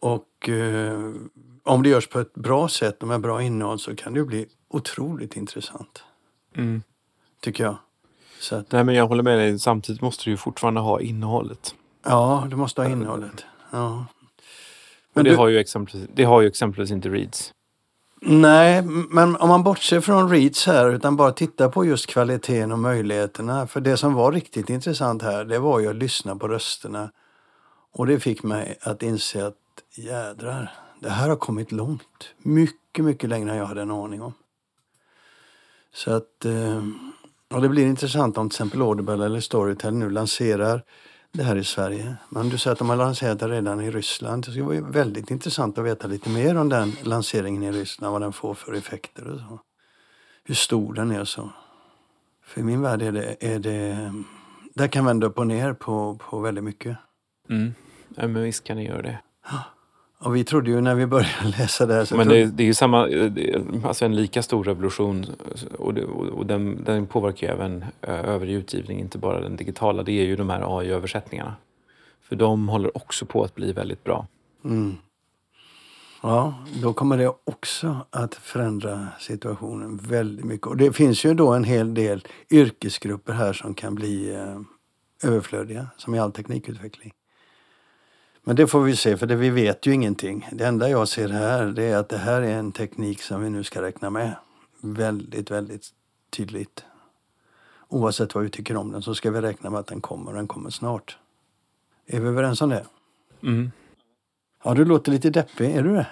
Och 0.00 0.48
eh, 0.48 1.12
om 1.62 1.82
det 1.82 1.88
görs 1.88 2.08
på 2.08 2.20
ett 2.20 2.34
bra 2.34 2.68
sätt 2.68 3.02
och 3.02 3.08
med 3.08 3.20
bra 3.20 3.42
innehåll 3.42 3.78
så 3.78 3.96
kan 3.96 4.12
det 4.12 4.18
ju 4.18 4.26
bli 4.26 4.46
otroligt 4.68 5.36
intressant. 5.36 6.04
Tycker 7.40 7.64
jag. 7.64 7.76
Att, 8.52 8.72
Nej, 8.72 8.84
men 8.84 8.94
jag 8.94 9.06
håller 9.06 9.22
med 9.22 9.38
dig. 9.38 9.58
Samtidigt 9.58 10.02
måste 10.02 10.24
du 10.24 10.30
ju 10.30 10.36
fortfarande 10.36 10.80
ha 10.80 11.00
innehållet. 11.00 11.74
Ja, 12.04 12.46
du 12.50 12.56
måste 12.56 12.82
ha 12.82 12.88
innehållet. 12.88 13.44
Ja. 13.70 14.06
Och 15.14 15.24
det, 15.24 15.30
du- 15.30 15.36
har 15.36 15.48
ju 15.48 15.58
exempelvis, 15.58 16.08
det 16.14 16.24
har 16.24 16.40
ju 16.40 16.48
exempelvis 16.48 16.90
inte 16.90 17.08
Reads. 17.08 17.52
Nej, 18.20 18.82
men 19.10 19.36
om 19.36 19.48
man 19.48 19.62
bortser 19.62 20.00
från 20.00 20.30
Reeds 20.30 20.66
här 20.66 20.90
utan 20.90 21.16
bara 21.16 21.32
tittar 21.32 21.68
på 21.68 21.84
just 21.84 22.06
kvaliteten 22.06 22.72
och 22.72 22.78
möjligheterna. 22.78 23.66
För 23.66 23.80
det 23.80 23.96
som 23.96 24.14
var 24.14 24.32
riktigt 24.32 24.70
intressant 24.70 25.22
här 25.22 25.44
det 25.44 25.58
var 25.58 25.80
ju 25.80 25.88
att 25.88 25.96
lyssna 25.96 26.36
på 26.36 26.48
rösterna. 26.48 27.10
Och 27.92 28.06
det 28.06 28.20
fick 28.20 28.42
mig 28.42 28.78
att 28.80 29.02
inse 29.02 29.46
att 29.46 29.54
jädrar, 29.96 30.72
det 31.00 31.08
här 31.10 31.28
har 31.28 31.36
kommit 31.36 31.72
långt. 31.72 32.34
Mycket, 32.38 33.04
mycket 33.04 33.30
längre 33.30 33.50
än 33.50 33.56
jag 33.56 33.66
hade 33.66 33.82
en 33.82 33.90
aning 33.90 34.22
om. 34.22 34.32
Så 35.94 36.12
att, 36.12 36.44
eh, 36.44 36.82
och 37.54 37.62
det 37.62 37.68
blir 37.68 37.86
intressant 37.86 38.38
om 38.38 38.48
till 38.48 38.54
exempel 38.56 38.82
Audible 38.82 39.24
eller 39.24 39.40
Storytel 39.40 39.94
nu 39.94 40.10
lanserar 40.10 40.82
det 41.38 41.44
här 41.44 41.56
i 41.56 41.64
Sverige. 41.64 42.16
Men 42.28 42.48
du 42.48 42.58
säger 42.58 42.72
att 42.72 42.78
de 42.78 42.88
har 42.88 42.96
lanserat 42.96 43.38
det 43.38 43.48
redan 43.48 43.80
i 43.80 43.90
Ryssland. 43.90 44.44
Det 44.44 44.50
skulle 44.50 44.64
vara 44.64 44.80
väldigt 44.80 45.30
intressant 45.30 45.78
att 45.78 45.84
veta 45.84 46.06
lite 46.06 46.30
mer 46.30 46.56
om 46.56 46.68
den 46.68 46.92
lanseringen 47.02 47.62
i 47.62 47.72
Ryssland. 47.72 48.12
Vad 48.12 48.22
den 48.22 48.32
får 48.32 48.54
för 48.54 48.72
effekter 48.72 49.26
och 49.26 49.38
så. 49.38 49.60
Hur 50.44 50.54
stor 50.54 50.94
den 50.94 51.10
är 51.10 51.20
och 51.20 51.28
så. 51.28 51.50
För 52.44 52.60
i 52.60 52.64
min 52.64 52.82
värld 52.82 53.02
är 53.02 53.12
det, 53.12 53.36
är 53.40 53.58
det 53.58 54.12
där 54.74 54.88
kan 54.88 55.04
vända 55.04 55.26
upp 55.26 55.38
och 55.38 55.46
ner 55.46 55.72
på, 55.72 56.18
på 56.30 56.40
väldigt 56.40 56.64
mycket. 56.64 56.96
Mm. 57.50 57.74
Ja, 58.16 58.28
men 58.28 58.42
visst 58.42 58.64
kan 58.64 58.76
det 58.76 58.82
göra 58.82 59.02
det. 59.02 59.18
Och 60.20 60.36
vi 60.36 60.44
trodde 60.44 60.70
ju 60.70 60.80
när 60.80 60.94
vi 60.94 61.06
började 61.06 61.48
läsa 61.58 61.86
det 61.86 61.94
här 61.94 62.04
så 62.04 62.16
Men 62.16 62.28
det, 62.28 62.44
det 62.44 62.62
är 62.62 62.66
ju 62.66 62.74
samma, 62.74 63.08
är 63.08 63.86
alltså 63.86 64.04
en 64.04 64.16
lika 64.16 64.42
stor 64.42 64.64
revolution 64.64 65.26
och, 65.78 65.94
det, 65.94 66.04
och 66.04 66.46
den, 66.46 66.84
den 66.84 67.06
påverkar 67.06 67.46
ju 67.46 67.52
även 67.52 67.84
eh, 68.02 68.28
övrig 68.28 68.54
utgivning, 68.54 69.00
inte 69.00 69.18
bara 69.18 69.40
den 69.40 69.56
digitala. 69.56 70.02
Det 70.02 70.12
är 70.12 70.24
ju 70.24 70.36
de 70.36 70.50
här 70.50 70.78
AI-översättningarna. 70.78 71.54
För 72.22 72.36
de 72.36 72.68
håller 72.68 72.96
också 72.96 73.26
på 73.26 73.44
att 73.44 73.54
bli 73.54 73.72
väldigt 73.72 74.04
bra. 74.04 74.26
Mm. 74.64 74.96
Ja, 76.22 76.54
då 76.82 76.92
kommer 76.92 77.18
det 77.18 77.32
också 77.44 77.96
att 78.10 78.34
förändra 78.34 79.08
situationen 79.20 79.96
väldigt 79.96 80.44
mycket. 80.44 80.66
Och 80.66 80.76
det 80.76 80.92
finns 80.92 81.24
ju 81.24 81.34
då 81.34 81.52
en 81.52 81.64
hel 81.64 81.94
del 81.94 82.24
yrkesgrupper 82.50 83.32
här 83.32 83.52
som 83.52 83.74
kan 83.74 83.94
bli 83.94 84.34
eh, 84.34 84.60
överflödiga, 85.30 85.86
som 85.96 86.14
i 86.14 86.18
all 86.18 86.32
teknikutveckling. 86.32 87.12
Men 88.48 88.56
det 88.56 88.66
får 88.66 88.80
vi 88.80 88.96
se, 88.96 89.16
för 89.16 89.26
det, 89.26 89.36
vi 89.36 89.50
vet 89.50 89.86
ju 89.86 89.94
ingenting. 89.94 90.48
Det 90.52 90.66
enda 90.66 90.88
jag 90.88 91.08
ser 91.08 91.28
här 91.28 91.66
det 91.66 91.84
är 91.84 91.96
att 91.96 92.08
det 92.08 92.18
här 92.18 92.42
är 92.42 92.58
en 92.58 92.72
teknik 92.72 93.22
som 93.22 93.42
vi 93.42 93.50
nu 93.50 93.64
ska 93.64 93.82
räkna 93.82 94.10
med. 94.10 94.34
Väldigt, 94.80 95.50
väldigt 95.50 95.86
tydligt. 96.30 96.84
Oavsett 97.88 98.34
vad 98.34 98.44
vi 98.44 98.50
tycker 98.50 98.76
om 98.76 98.92
den 98.92 99.02
så 99.02 99.14
ska 99.14 99.30
vi 99.30 99.40
räkna 99.40 99.70
med 99.70 99.80
att 99.80 99.86
den 99.86 100.00
kommer 100.00 100.30
och 100.30 100.36
den 100.36 100.46
kommer 100.46 100.70
snart. 100.70 101.18
Är 102.06 102.20
vi 102.20 102.28
överens 102.28 102.60
om 102.60 102.70
det? 102.70 102.84
Mm. 103.42 103.70
Ja, 104.64 104.74
du 104.74 104.84
låter 104.84 105.12
lite 105.12 105.30
deppig. 105.30 105.70
Är 105.70 105.82
du 105.82 105.94
det? 105.94 106.06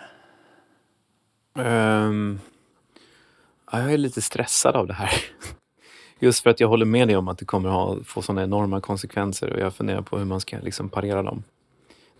Ehm, 1.63 2.41
ja, 3.73 3.81
jag 3.81 3.93
är 3.93 3.99
lite 3.99 4.23
stressad 4.23 4.77
av 4.77 4.87
det 4.87 4.95
här. 4.95 5.13
Just 6.19 6.43
för 6.43 6.51
att 6.51 6.61
jag 6.61 6.69
håller 6.69 6.87
med 6.87 7.09
dig 7.09 7.17
om 7.17 7.29
att 7.29 7.39
det 7.39 7.45
kommer 7.45 7.69
ha, 7.69 7.97
få 8.05 8.23
sådana 8.23 8.43
enorma 8.43 8.81
konsekvenser 8.81 9.53
och 9.53 9.61
jag 9.61 9.75
funderar 9.75 10.03
på 10.03 10.19
hur 10.19 10.25
man 10.25 10.41
ska 10.41 10.59
liksom 10.59 10.89
parera 10.89 11.23
dem. 11.23 11.43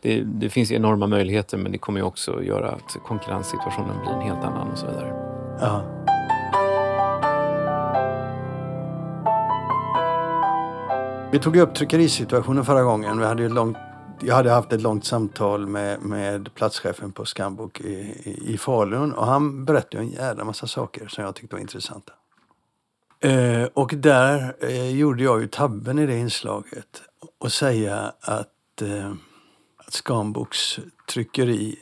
Det, 0.01 0.21
det 0.21 0.49
finns 0.49 0.73
enorma 0.73 1.07
möjligheter 1.07 1.59
men 1.59 1.73
det 1.73 1.79
kommer 1.79 2.01
ju 2.01 2.07
också 2.07 2.43
göra 2.43 2.71
att 2.71 2.97
konkurrenssituationen 3.05 4.01
blir 4.03 4.13
en 4.13 4.21
helt 4.21 4.45
annan 4.45 4.69
och 4.71 4.79
så 4.79 4.87
vidare. 4.87 5.13
Ja. 5.61 5.83
Vi 11.33 11.39
tog 11.39 11.57
ju 11.57 11.63
upp 11.63 11.75
tryckerisituationen 11.75 12.65
förra 12.65 12.83
gången. 12.83 13.19
Vi 13.19 13.25
hade 13.25 13.43
ju 13.43 13.49
långt 13.49 13.77
jag 14.21 14.35
hade 14.35 14.51
haft 14.51 14.73
ett 14.73 14.81
långt 14.81 15.05
samtal 15.05 15.67
med, 15.67 16.03
med 16.03 16.55
platschefen 16.55 17.13
på 17.13 17.25
Skambok 17.25 17.81
i, 17.81 17.93
i, 18.25 18.55
i 18.55 18.59
Falun 18.59 19.13
och 19.13 19.27
han 19.27 19.65
berättade 19.65 20.03
en 20.03 20.09
jävla 20.09 20.45
massa 20.45 20.67
saker 20.67 21.09
som 21.09 21.25
jag 21.25 21.35
tyckte 21.35 21.55
var 21.55 21.61
intressanta. 21.61 22.13
Eh, 23.21 23.65
och 23.75 23.95
där 23.95 24.57
eh, 24.61 24.91
gjorde 24.91 25.23
jag 25.23 25.41
ju 25.41 25.49
tabben 25.49 25.99
i 25.99 26.07
det 26.07 26.19
inslaget 26.19 27.03
och 27.39 27.53
säga 27.53 28.13
att, 28.21 28.83
eh, 28.83 29.13
att 29.87 30.79
tryckeri 31.09 31.79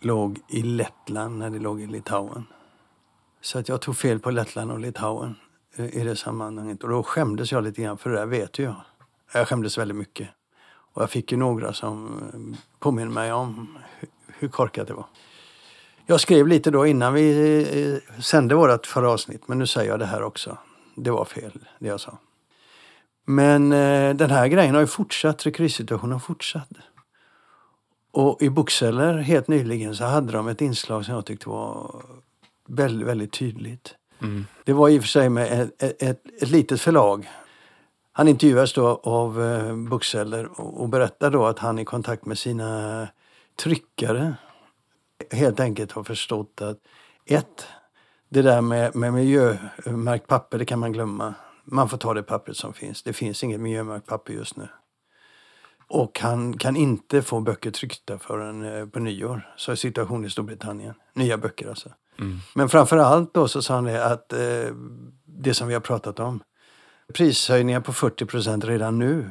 låg 0.00 0.40
i 0.48 0.62
Lettland 0.62 1.38
när 1.38 1.50
det 1.50 1.58
låg 1.58 1.80
i 1.80 1.86
Litauen. 1.86 2.46
Så 3.40 3.58
att 3.58 3.68
jag 3.68 3.80
tog 3.80 3.96
fel 3.96 4.18
på 4.18 4.30
Lettland 4.30 4.72
och 4.72 4.78
Litauen 4.78 5.34
i 5.76 6.04
det 6.04 6.16
sammanhanget. 6.16 6.82
Och 6.82 6.88
då 6.88 7.02
skämdes 7.02 7.52
jag 7.52 7.64
lite 7.64 7.82
grann, 7.82 7.98
för 7.98 8.10
det 8.10 8.16
där 8.16 8.26
vet 8.26 8.58
ju 8.58 8.64
jag. 8.64 8.82
Jag 9.34 9.48
skämdes 9.48 9.78
väldigt 9.78 9.96
mycket. 9.96 10.28
Och 10.64 11.02
jag 11.02 11.10
fick 11.10 11.32
ju 11.32 11.38
några 11.38 11.72
som 11.72 12.22
eh, 12.32 12.58
påminner 12.78 13.12
mig 13.12 13.32
om 13.32 13.78
hur 14.26 14.48
korkat 14.48 14.88
det 14.88 14.94
var. 14.94 15.06
Jag 16.06 16.20
skrev 16.20 16.48
lite 16.48 16.70
då 16.70 16.86
innan 16.86 17.14
vi 17.14 18.02
eh, 18.16 18.22
sände 18.22 18.54
vårt 18.54 18.86
förra 18.86 19.10
avsnitt, 19.10 19.48
men 19.48 19.58
nu 19.58 19.66
säger 19.66 19.90
jag 19.90 19.98
det 19.98 20.06
här 20.06 20.22
också. 20.22 20.58
Det 20.96 21.10
var 21.10 21.24
fel, 21.24 21.52
det 21.78 21.88
jag 21.88 22.00
sa. 22.00 22.18
Men 23.24 23.72
eh, 23.72 24.14
den 24.14 24.30
här 24.30 24.48
grejen 24.48 24.74
har 24.74 24.80
ju 24.80 24.86
fortsatt, 24.86 25.38
tryckerisituationen 25.38 26.12
har 26.12 26.20
fortsatt. 26.20 26.68
Och 28.12 28.42
i 28.42 28.50
Bokseller 28.50 29.18
helt 29.18 29.48
nyligen 29.48 29.96
så 29.96 30.04
hade 30.04 30.32
de 30.32 30.48
ett 30.48 30.60
inslag 30.60 31.04
som 31.04 31.14
jag 31.14 31.26
tyckte 31.26 31.48
var 31.48 32.04
väldigt, 32.68 33.08
väldigt 33.08 33.32
tydligt. 33.32 33.94
Mm. 34.22 34.46
Det 34.64 34.72
var 34.72 34.88
i 34.88 34.98
och 34.98 35.02
för 35.02 35.08
sig 35.08 35.28
med 35.28 35.62
ett, 35.62 35.82
ett, 35.82 36.02
ett, 36.42 36.50
litet 36.50 36.80
förlag. 36.80 37.30
Han 38.12 38.28
intervjuas 38.28 38.72
då 38.72 39.00
av 39.02 39.42
eh, 39.42 39.76
Bokseller 39.76 40.60
och, 40.60 40.80
och 40.80 40.88
berättar 40.88 41.30
då 41.30 41.46
att 41.46 41.58
han 41.58 41.78
i 41.78 41.84
kontakt 41.84 42.26
med 42.26 42.38
sina 42.38 43.08
tryckare 43.62 44.34
helt 45.30 45.60
enkelt 45.60 45.92
har 45.92 46.04
förstått 46.04 46.60
att 46.62 46.78
ett, 47.26 47.66
det 48.28 48.42
där 48.42 48.60
med, 48.60 48.96
med 48.96 49.12
miljömärkt 49.12 50.26
papper, 50.26 50.58
det 50.58 50.64
kan 50.64 50.78
man 50.78 50.92
glömma. 50.92 51.34
Man 51.64 51.88
får 51.88 51.98
ta 51.98 52.14
det 52.14 52.22
pappret 52.22 52.56
som 52.56 52.72
finns. 52.72 53.02
Det 53.02 53.12
finns 53.12 53.44
inget 53.44 53.60
miljömärkt 53.60 54.06
papper 54.06 54.32
just 54.32 54.56
nu. 54.56 54.68
Och 55.92 56.20
han 56.20 56.58
kan 56.58 56.76
inte 56.76 57.22
få 57.22 57.40
böcker 57.40 57.70
tryckta 57.70 58.18
förrän 58.18 58.64
eh, 58.64 58.86
på 58.86 58.98
nyår. 58.98 59.52
Så 59.56 59.72
är 59.72 59.76
situationen 59.76 60.24
i 60.24 60.30
Storbritannien. 60.30 60.94
Nya 61.14 61.38
böcker 61.38 61.68
alltså. 61.68 61.88
Mm. 62.18 62.38
Men 62.54 62.68
framför 62.68 62.96
allt 62.96 63.34
då 63.34 63.48
så 63.48 63.62
sa 63.62 63.74
han 63.74 63.84
det 63.84 64.04
att 64.04 64.32
eh, 64.32 64.38
det 65.24 65.54
som 65.54 65.68
vi 65.68 65.74
har 65.74 65.80
pratat 65.80 66.20
om. 66.20 66.42
Prishöjningar 67.14 67.80
på 67.80 67.92
40 67.92 68.26
procent 68.26 68.64
redan 68.64 68.98
nu. 68.98 69.30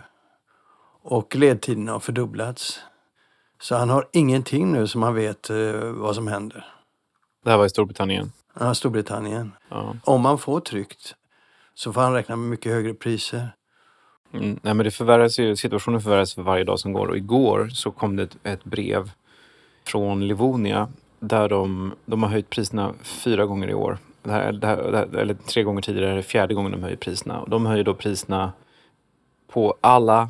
Och 1.03 1.35
ledtiderna 1.35 1.91
har 1.91 1.99
fördubblats. 1.99 2.79
Så 3.61 3.75
han 3.75 3.89
har 3.89 4.09
ingenting 4.13 4.71
nu 4.71 4.87
som 4.87 5.03
han 5.03 5.15
vet 5.15 5.49
eh, 5.49 5.73
vad 5.81 6.15
som 6.15 6.27
händer. 6.27 6.65
Det 7.43 7.49
här 7.49 7.57
var 7.57 7.65
i 7.65 7.69
Storbritannien? 7.69 8.31
Ja, 8.59 8.75
Storbritannien. 8.75 9.51
Ja. 9.69 9.95
Om 10.03 10.21
man 10.21 10.37
får 10.37 10.59
tryckt 10.59 11.15
så 11.73 11.93
får 11.93 12.01
han 12.01 12.13
räkna 12.13 12.35
med 12.35 12.49
mycket 12.49 12.71
högre 12.71 12.93
priser. 12.93 13.49
Mm, 14.33 14.59
nej, 14.61 14.73
men 14.73 14.83
det 14.83 14.91
förvärras 14.91 15.39
ju, 15.39 15.55
situationen 15.55 16.01
förvärras 16.01 16.33
för 16.33 16.41
varje 16.41 16.63
dag 16.63 16.79
som 16.79 16.93
går 16.93 17.07
och 17.07 17.17
igår 17.17 17.69
så 17.73 17.91
kom 17.91 18.15
det 18.15 18.23
ett, 18.23 18.37
ett 18.43 18.63
brev 18.63 19.11
från 19.83 20.27
Livonia 20.27 20.87
där 21.19 21.49
de, 21.49 21.93
de 22.05 22.23
har 22.23 22.29
höjt 22.29 22.49
priserna 22.49 22.93
fyra 23.01 23.45
gånger 23.45 23.69
i 23.69 23.73
år. 23.73 23.97
Det 24.23 24.31
här, 24.31 24.51
det 24.51 24.67
här, 24.67 24.91
det 24.91 24.97
här, 24.97 25.15
eller 25.15 25.33
tre 25.33 25.63
gånger 25.63 25.81
tidigare, 25.81 26.11
det 26.11 26.17
är 26.17 26.21
fjärde 26.21 26.53
gången 26.53 26.71
de 26.71 26.83
höjer 26.83 26.97
priserna. 26.97 27.45
De 27.47 27.65
höjer 27.65 27.83
då 27.83 27.93
priserna 27.93 28.51
på 29.47 29.75
alla 29.81 30.29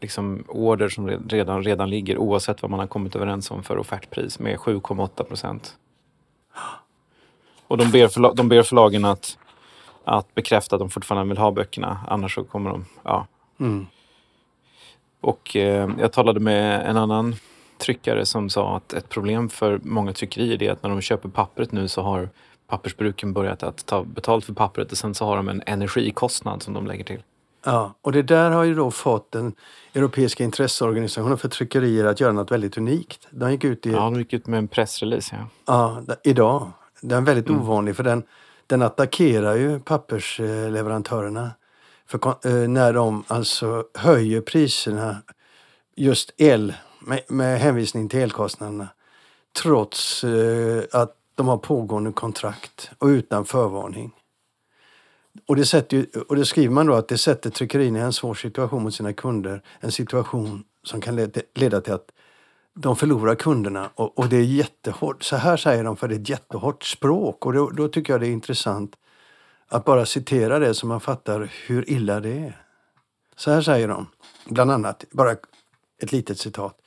liksom, 0.00 0.44
order 0.48 0.88
som 0.88 1.10
redan, 1.10 1.62
redan 1.62 1.90
ligger 1.90 2.18
oavsett 2.18 2.62
vad 2.62 2.70
man 2.70 2.80
har 2.80 2.86
kommit 2.86 3.16
överens 3.16 3.50
om 3.50 3.62
för 3.62 3.78
offertpris 3.78 4.38
med 4.38 4.58
7,8 4.58 5.24
procent. 5.24 5.76
Och 7.66 7.76
de 7.76 7.90
ber, 7.90 8.08
förla, 8.08 8.32
de 8.32 8.48
ber 8.48 8.62
förlagen 8.62 9.04
att, 9.04 9.38
att 10.04 10.34
bekräfta 10.34 10.76
att 10.76 10.80
de 10.80 10.90
fortfarande 10.90 11.28
vill 11.28 11.38
ha 11.38 11.50
böckerna, 11.50 11.98
annars 12.08 12.34
så 12.34 12.44
kommer 12.44 12.70
de... 12.70 12.84
Ja. 13.02 13.26
Mm. 13.60 13.86
Och 15.20 15.56
eh, 15.56 15.90
jag 15.98 16.12
talade 16.12 16.40
med 16.40 16.90
en 16.90 16.96
annan 16.96 17.34
tryckare 17.78 18.26
som 18.26 18.50
sa 18.50 18.76
att 18.76 18.92
ett 18.92 19.08
problem 19.08 19.48
för 19.48 19.80
många 19.82 20.12
tryckerier 20.12 20.62
är 20.62 20.72
att 20.72 20.82
när 20.82 20.90
de 20.90 21.00
köper 21.00 21.28
pappret 21.28 21.72
nu 21.72 21.88
så 21.88 22.02
har 22.02 22.28
pappersbruken 22.68 23.32
börjat 23.32 23.62
att 23.62 23.86
ta 23.86 24.04
betalt 24.04 24.44
för 24.44 24.52
pappret 24.52 24.92
och 24.92 24.98
sen 24.98 25.14
så 25.14 25.24
har 25.24 25.36
de 25.36 25.48
en 25.48 25.62
energikostnad 25.66 26.62
som 26.62 26.74
de 26.74 26.86
lägger 26.86 27.04
till. 27.04 27.22
Ja, 27.64 27.94
och 28.02 28.12
det 28.12 28.22
där 28.22 28.50
har 28.50 28.64
ju 28.64 28.74
då 28.74 28.90
fått 28.90 29.32
den 29.32 29.52
Europeiska 29.94 30.44
intresseorganisationen 30.44 31.38
för 31.38 31.48
tryckerier 31.48 32.04
att 32.04 32.20
göra 32.20 32.32
något 32.32 32.50
väldigt 32.50 32.78
unikt. 32.78 33.28
De 33.30 33.50
gick 33.50 33.64
ut 33.64 33.86
i... 33.86 33.90
Ja, 33.90 33.98
de 33.98 34.18
gick 34.18 34.32
ut 34.32 34.46
med 34.46 34.58
en 34.58 34.68
pressrelease. 34.68 35.36
Ja, 35.66 36.02
ja 36.06 36.14
idag. 36.24 36.70
Den 37.00 37.18
är 37.18 37.26
väldigt 37.26 37.48
mm. 37.48 37.60
ovanlig 37.60 37.96
för 37.96 38.02
den, 38.04 38.22
den 38.66 38.82
attackerar 38.82 39.54
ju 39.54 39.80
pappersleverantörerna. 39.80 41.50
För, 42.10 42.48
eh, 42.48 42.68
när 42.68 42.92
de 42.92 43.24
alltså 43.26 43.84
höjer 43.94 44.40
priserna, 44.40 45.16
just 45.96 46.34
el, 46.36 46.74
med, 47.00 47.22
med 47.28 47.60
hänvisning 47.60 48.08
till 48.08 48.20
elkostnaderna. 48.20 48.88
Trots 49.62 50.24
eh, 50.24 50.82
att 50.92 51.14
de 51.34 51.48
har 51.48 51.58
pågående 51.58 52.12
kontrakt 52.12 52.90
och 52.98 53.06
utan 53.06 53.44
förvarning. 53.44 54.12
Och 55.46 55.56
det, 55.56 55.66
sätter, 55.66 56.06
och 56.28 56.36
det 56.36 56.44
skriver 56.44 56.74
man 56.74 56.86
då 56.86 56.94
att 56.94 57.08
det 57.08 57.18
sätter 57.18 57.50
tryckerierna 57.50 57.98
i 57.98 58.02
en 58.02 58.12
svår 58.12 58.34
situation 58.34 58.82
mot 58.82 58.94
sina 58.94 59.12
kunder. 59.12 59.62
En 59.80 59.92
situation 59.92 60.64
som 60.82 61.00
kan 61.00 61.16
leda 61.54 61.80
till 61.80 61.92
att 61.92 62.10
de 62.74 62.96
förlorar 62.96 63.34
kunderna. 63.34 63.90
Och, 63.94 64.18
och 64.18 64.28
det 64.28 64.36
är 64.36 64.42
jättehårt. 64.42 65.22
Så 65.22 65.36
här 65.36 65.56
säger 65.56 65.84
de 65.84 65.96
för 65.96 66.08
det 66.08 66.14
är 66.14 66.20
ett 66.20 66.28
jättehårt 66.28 66.84
språk. 66.84 67.46
Och 67.46 67.52
då, 67.52 67.70
då 67.70 67.88
tycker 67.88 68.12
jag 68.12 68.20
det 68.20 68.26
är 68.26 68.32
intressant 68.32 68.96
att 69.68 69.84
bara 69.84 70.06
citera 70.06 70.58
det 70.58 70.74
så 70.74 70.86
man 70.86 71.00
fattar 71.00 71.50
hur 71.66 71.90
illa 71.90 72.20
det 72.20 72.32
är. 72.32 72.62
Så 73.36 73.50
här 73.50 73.62
säger 73.62 73.88
de, 73.88 74.06
bland 74.46 74.70
annat, 74.70 75.04
bara 75.10 75.36
ett 76.02 76.12
litet 76.12 76.38
citat. 76.38 76.78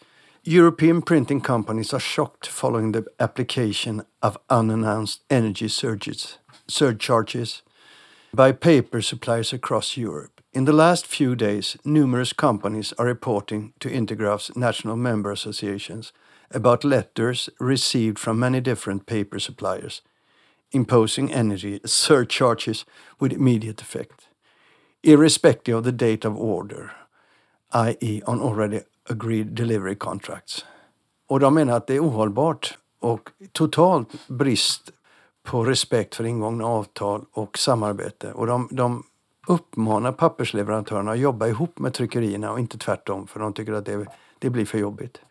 European 0.43 1.01
printing 1.01 1.41
companies 1.41 1.93
are 1.93 1.99
shocked 1.99 2.47
following 2.47 2.93
the 2.93 3.03
application 3.19 4.01
of 4.21 4.37
unannounced 4.49 5.21
energy 5.29 5.69
surges, 5.69 6.39
surcharges 6.67 7.63
by 8.31 8.51
paper 8.51 9.01
suppliers 9.01 9.53
across 9.53 9.97
Europe. 9.97 10.41
In 10.53 10.65
the 10.65 10.71
last 10.71 11.05
few 11.05 11.35
days, 11.35 11.77
numerous 11.83 12.33
companies 12.33 12.93
are 12.97 13.05
reporting 13.05 13.73
to 13.79 13.89
Intergraph's 13.89 14.55
national 14.55 14.95
member 14.95 15.31
associations 15.31 16.13
about 16.53 16.83
letters 16.83 17.49
received 17.59 18.19
from 18.19 18.39
many 18.39 18.61
different 18.61 19.05
paper 19.05 19.39
suppliers 19.39 20.01
imposing 20.71 21.31
energy 21.33 21.79
surcharges 21.85 22.85
with 23.19 23.33
immediate 23.33 23.81
effect, 23.81 24.29
irrespective 25.03 25.77
of 25.77 25.83
the 25.83 25.91
date 25.91 26.27
of 26.27 26.37
order, 26.37 26.91
i.e. 27.73 28.21
on 28.25 28.41
already 28.41 28.81
agreed 29.09 29.55
delivery 29.55 29.95
contracts. 29.95 30.65
Och 31.27 31.39
de 31.39 31.53
menar 31.53 31.77
att 31.77 31.87
det 31.87 31.95
är 31.95 31.99
ohållbart 31.99 32.77
och 32.99 33.29
totalt 33.51 34.27
brist 34.27 34.91
på 35.43 35.65
respekt 35.65 36.15
för 36.15 36.23
ingångna 36.23 36.65
avtal 36.65 37.25
och 37.31 37.57
samarbete. 37.57 38.31
Och 38.33 38.47
de, 38.47 38.67
de 38.71 39.03
uppmanar 39.47 40.11
pappersleverantörerna 40.11 41.11
att 41.11 41.19
jobba 41.19 41.47
ihop 41.47 41.79
med 41.79 41.93
tryckerierna 41.93 42.51
och 42.51 42.59
inte 42.59 42.77
tvärtom 42.77 43.27
för 43.27 43.39
de 43.39 43.53
tycker 43.53 43.73
att 43.73 43.85
det, 43.85 44.05
det 44.39 44.49
blir 44.49 44.65
för 44.65 44.77
jobbigt. 44.77 45.21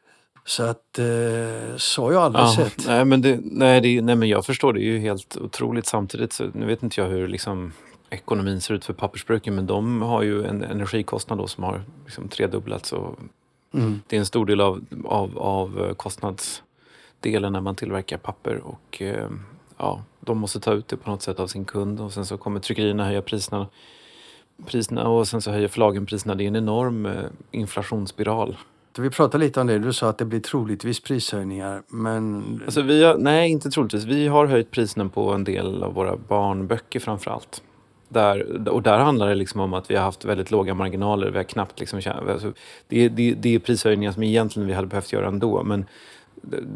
Så 0.45 0.63
att 0.63 0.99
eh, 0.99 1.77
så 1.77 2.05
har 2.05 2.13
jag 2.13 2.23
aldrig 2.23 2.45
ja, 2.45 2.55
sett. 2.57 2.87
Nej 2.87 3.05
men, 3.05 3.23
det, 3.23 3.41
nej, 3.43 3.81
det, 3.81 4.03
nej 4.03 4.17
men 4.17 4.29
jag 4.29 4.47
förstår, 4.47 4.73
det 4.73 4.81
är 4.81 4.85
ju 4.85 4.99
helt 4.99 5.37
otroligt. 5.37 5.87
Samtidigt 5.87 6.33
så, 6.33 6.51
nu 6.55 6.67
vet 6.67 6.83
inte 6.83 7.01
jag 7.01 7.09
hur 7.09 7.29
liksom, 7.29 7.73
ekonomin 8.11 8.61
ser 8.61 8.75
ut 8.75 8.85
för 8.85 8.93
pappersbruken 8.93 9.55
men 9.55 9.67
de 9.67 10.03
har 10.03 10.23
ju 10.23 10.45
en 10.45 10.63
energikostnad 10.63 11.39
då 11.39 11.47
som 11.47 11.65
har 11.65 11.83
liksom, 12.05 12.29
tredubblats. 12.29 12.93
Och 12.93 13.19
mm. 13.75 14.01
Det 14.07 14.17
är 14.17 14.21
en 14.21 14.27
stor 14.27 14.47
del 14.47 14.61
av, 14.61 14.85
av, 15.05 15.39
av 15.39 15.95
kostnadsdelen 15.95 17.53
när 17.53 17.61
man 17.61 17.75
tillverkar 17.75 18.19
papper. 18.19 18.61
Och 18.65 19.03
eh, 19.03 19.29
ja, 19.77 20.03
de 20.21 20.39
måste 20.39 20.61
ta 20.61 20.73
ut 20.73 20.89
det 20.89 20.97
på 20.97 21.11
något 21.11 21.23
sätt 21.23 21.41
av 21.41 21.47
sin 21.47 21.65
kund 21.65 22.01
och 22.01 22.13
sen 22.13 22.27
så 22.27 22.37
kommer 22.37 22.61
tryckerierna 22.61 23.05
höja 23.05 23.23
priserna, 23.23 23.67
priserna 24.67 25.09
och 25.09 25.29
sen 25.29 25.43
så 25.43 25.51
höjer 25.51 25.69
förlagen 25.69 26.07
priserna. 26.07 26.35
Det 26.35 26.45
är 26.45 26.49
en 26.49 26.57
enorm 26.57 27.07
eh, 27.07 27.25
inflationsspiral. 27.51 28.57
Vi 28.99 29.11
pratade 29.11 29.45
lite 29.45 29.61
om 29.61 29.67
det. 29.67 29.79
Du 29.79 29.93
sa 29.93 30.09
att 30.09 30.19
det 30.19 30.25
blir 30.25 30.41
troligtvis 30.41 31.01
prishöjningar. 31.01 31.83
Men... 31.89 32.45
Alltså 32.65 32.83
vi 32.83 33.05
har, 33.05 33.19
nej, 33.19 33.51
inte 33.51 33.71
troligtvis. 33.71 34.05
Vi 34.05 34.29
har 34.29 34.47
höjt 34.47 34.71
priserna 34.71 35.09
på 35.09 35.33
en 35.33 35.45
del 35.45 35.83
av 35.83 35.95
våra 35.95 36.17
barnböcker 36.17 37.01
framför 37.01 37.31
allt. 37.31 37.63
Där, 38.09 38.69
och 38.69 38.83
där 38.83 38.99
handlar 38.99 39.29
det 39.29 39.35
liksom 39.35 39.61
om 39.61 39.75
att 39.75 39.91
vi 39.91 39.97
har 39.97 40.03
haft 40.03 40.25
väldigt 40.25 40.51
låga 40.51 40.75
marginaler. 40.75 41.31
Vi 41.31 41.37
har 41.37 41.45
knappt 41.45 41.81
liksom, 41.81 42.01
alltså, 42.29 42.53
det, 42.89 43.09
det, 43.09 43.35
det 43.35 43.55
är 43.55 43.59
prishöjningar 43.59 44.13
som 44.13 44.23
egentligen 44.23 44.69
vi 44.69 44.75
hade 44.75 44.87
behövt 44.87 45.13
göra 45.13 45.29
ändå. 45.29 45.63
Men 45.63 45.85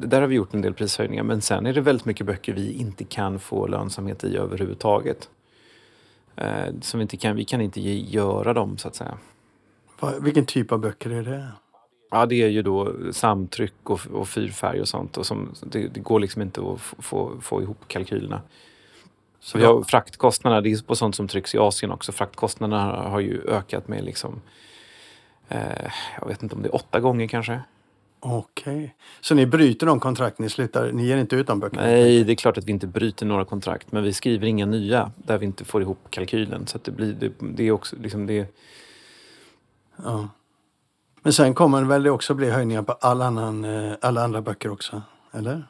där 0.00 0.20
har 0.20 0.28
vi 0.28 0.34
gjort 0.34 0.54
en 0.54 0.62
del 0.62 0.74
prishöjningar. 0.74 1.22
Men 1.22 1.40
sen 1.40 1.66
är 1.66 1.72
det 1.72 1.80
väldigt 1.80 2.06
mycket 2.06 2.26
böcker 2.26 2.52
vi 2.52 2.72
inte 2.72 3.04
kan 3.04 3.38
få 3.38 3.66
lönsamhet 3.66 4.24
i 4.24 4.36
överhuvudtaget. 4.36 5.28
Eh, 6.36 6.74
som 6.80 6.98
vi, 7.00 7.02
inte 7.02 7.16
kan, 7.16 7.36
vi 7.36 7.44
kan 7.44 7.60
inte 7.60 7.80
göra 7.80 8.52
dem 8.52 8.78
så 8.78 8.88
att 8.88 8.94
säga. 8.96 9.18
Vilken 10.20 10.46
typ 10.46 10.72
av 10.72 10.78
böcker 10.78 11.10
är 11.10 11.22
det? 11.22 11.48
Ja, 12.14 12.26
det 12.26 12.42
är 12.42 12.48
ju 12.48 12.62
då 12.62 12.92
samtryck 13.12 13.90
och, 13.90 14.00
och 14.12 14.28
fyrfärg 14.28 14.80
och 14.80 14.88
sånt. 14.88 15.16
Och 15.16 15.26
som, 15.26 15.54
det, 15.62 15.88
det 15.88 16.00
går 16.00 16.20
liksom 16.20 16.42
inte 16.42 16.60
att 16.60 16.80
få, 16.80 17.40
få, 17.40 17.62
ihop 17.62 17.88
kalkylerna. 17.88 18.42
Så 19.40 19.58
vi 19.58 19.64
har 19.64 19.82
fraktkostnaderna, 19.82 20.60
det 20.60 20.72
är 20.72 20.82
på 20.82 20.96
sånt 20.96 21.16
som 21.16 21.28
trycks 21.28 21.54
i 21.54 21.58
Asien 21.58 21.92
också. 21.92 22.12
Fraktkostnaderna 22.12 22.82
har 22.92 23.20
ju 23.20 23.42
ökat 23.48 23.88
med 23.88 24.04
liksom, 24.04 24.42
eh, 25.48 25.90
jag 26.20 26.28
vet 26.28 26.42
inte 26.42 26.54
om 26.54 26.62
det 26.62 26.68
är 26.68 26.74
åtta 26.74 27.00
gånger 27.00 27.28
kanske. 27.28 27.60
Okej. 28.20 28.94
Så 29.20 29.34
ni 29.34 29.46
bryter 29.46 29.86
de 29.86 30.00
kontrakt 30.00 30.38
ni 30.38 30.48
slutar? 30.48 30.92
Ni 30.92 31.06
ger 31.06 31.16
inte 31.16 31.36
ut 31.36 31.46
de 31.46 31.60
böckerna? 31.60 31.82
Nej, 31.82 32.24
det 32.24 32.32
är 32.32 32.36
klart 32.36 32.58
att 32.58 32.64
vi 32.64 32.72
inte 32.72 32.86
bryter 32.86 33.26
några 33.26 33.44
kontrakt. 33.44 33.92
Men 33.92 34.02
vi 34.02 34.12
skriver 34.12 34.46
inga 34.46 34.66
nya 34.66 35.12
där 35.16 35.38
vi 35.38 35.46
inte 35.46 35.64
får 35.64 35.82
ihop 35.82 35.98
kalkylen. 36.10 36.66
Så 36.66 36.78
det, 36.84 36.90
blir, 36.90 37.12
det, 37.12 37.32
det 37.40 37.64
är 37.68 37.72
också 37.72 37.96
liksom 37.96 38.26
det. 38.26 38.54
Ja. 39.96 40.28
Men 41.24 41.32
sen 41.32 41.54
kommer 41.54 41.80
det 41.80 41.86
väl 41.86 42.08
också 42.08 42.34
bli 42.34 42.50
höjningar 42.50 42.82
på 42.82 42.92
all 42.92 43.22
annan, 43.22 43.64
eh, 43.64 43.92
alla 44.00 44.24
andra 44.24 44.42
böcker 44.42 44.70
också? 44.70 45.02
Eller? 45.32 45.66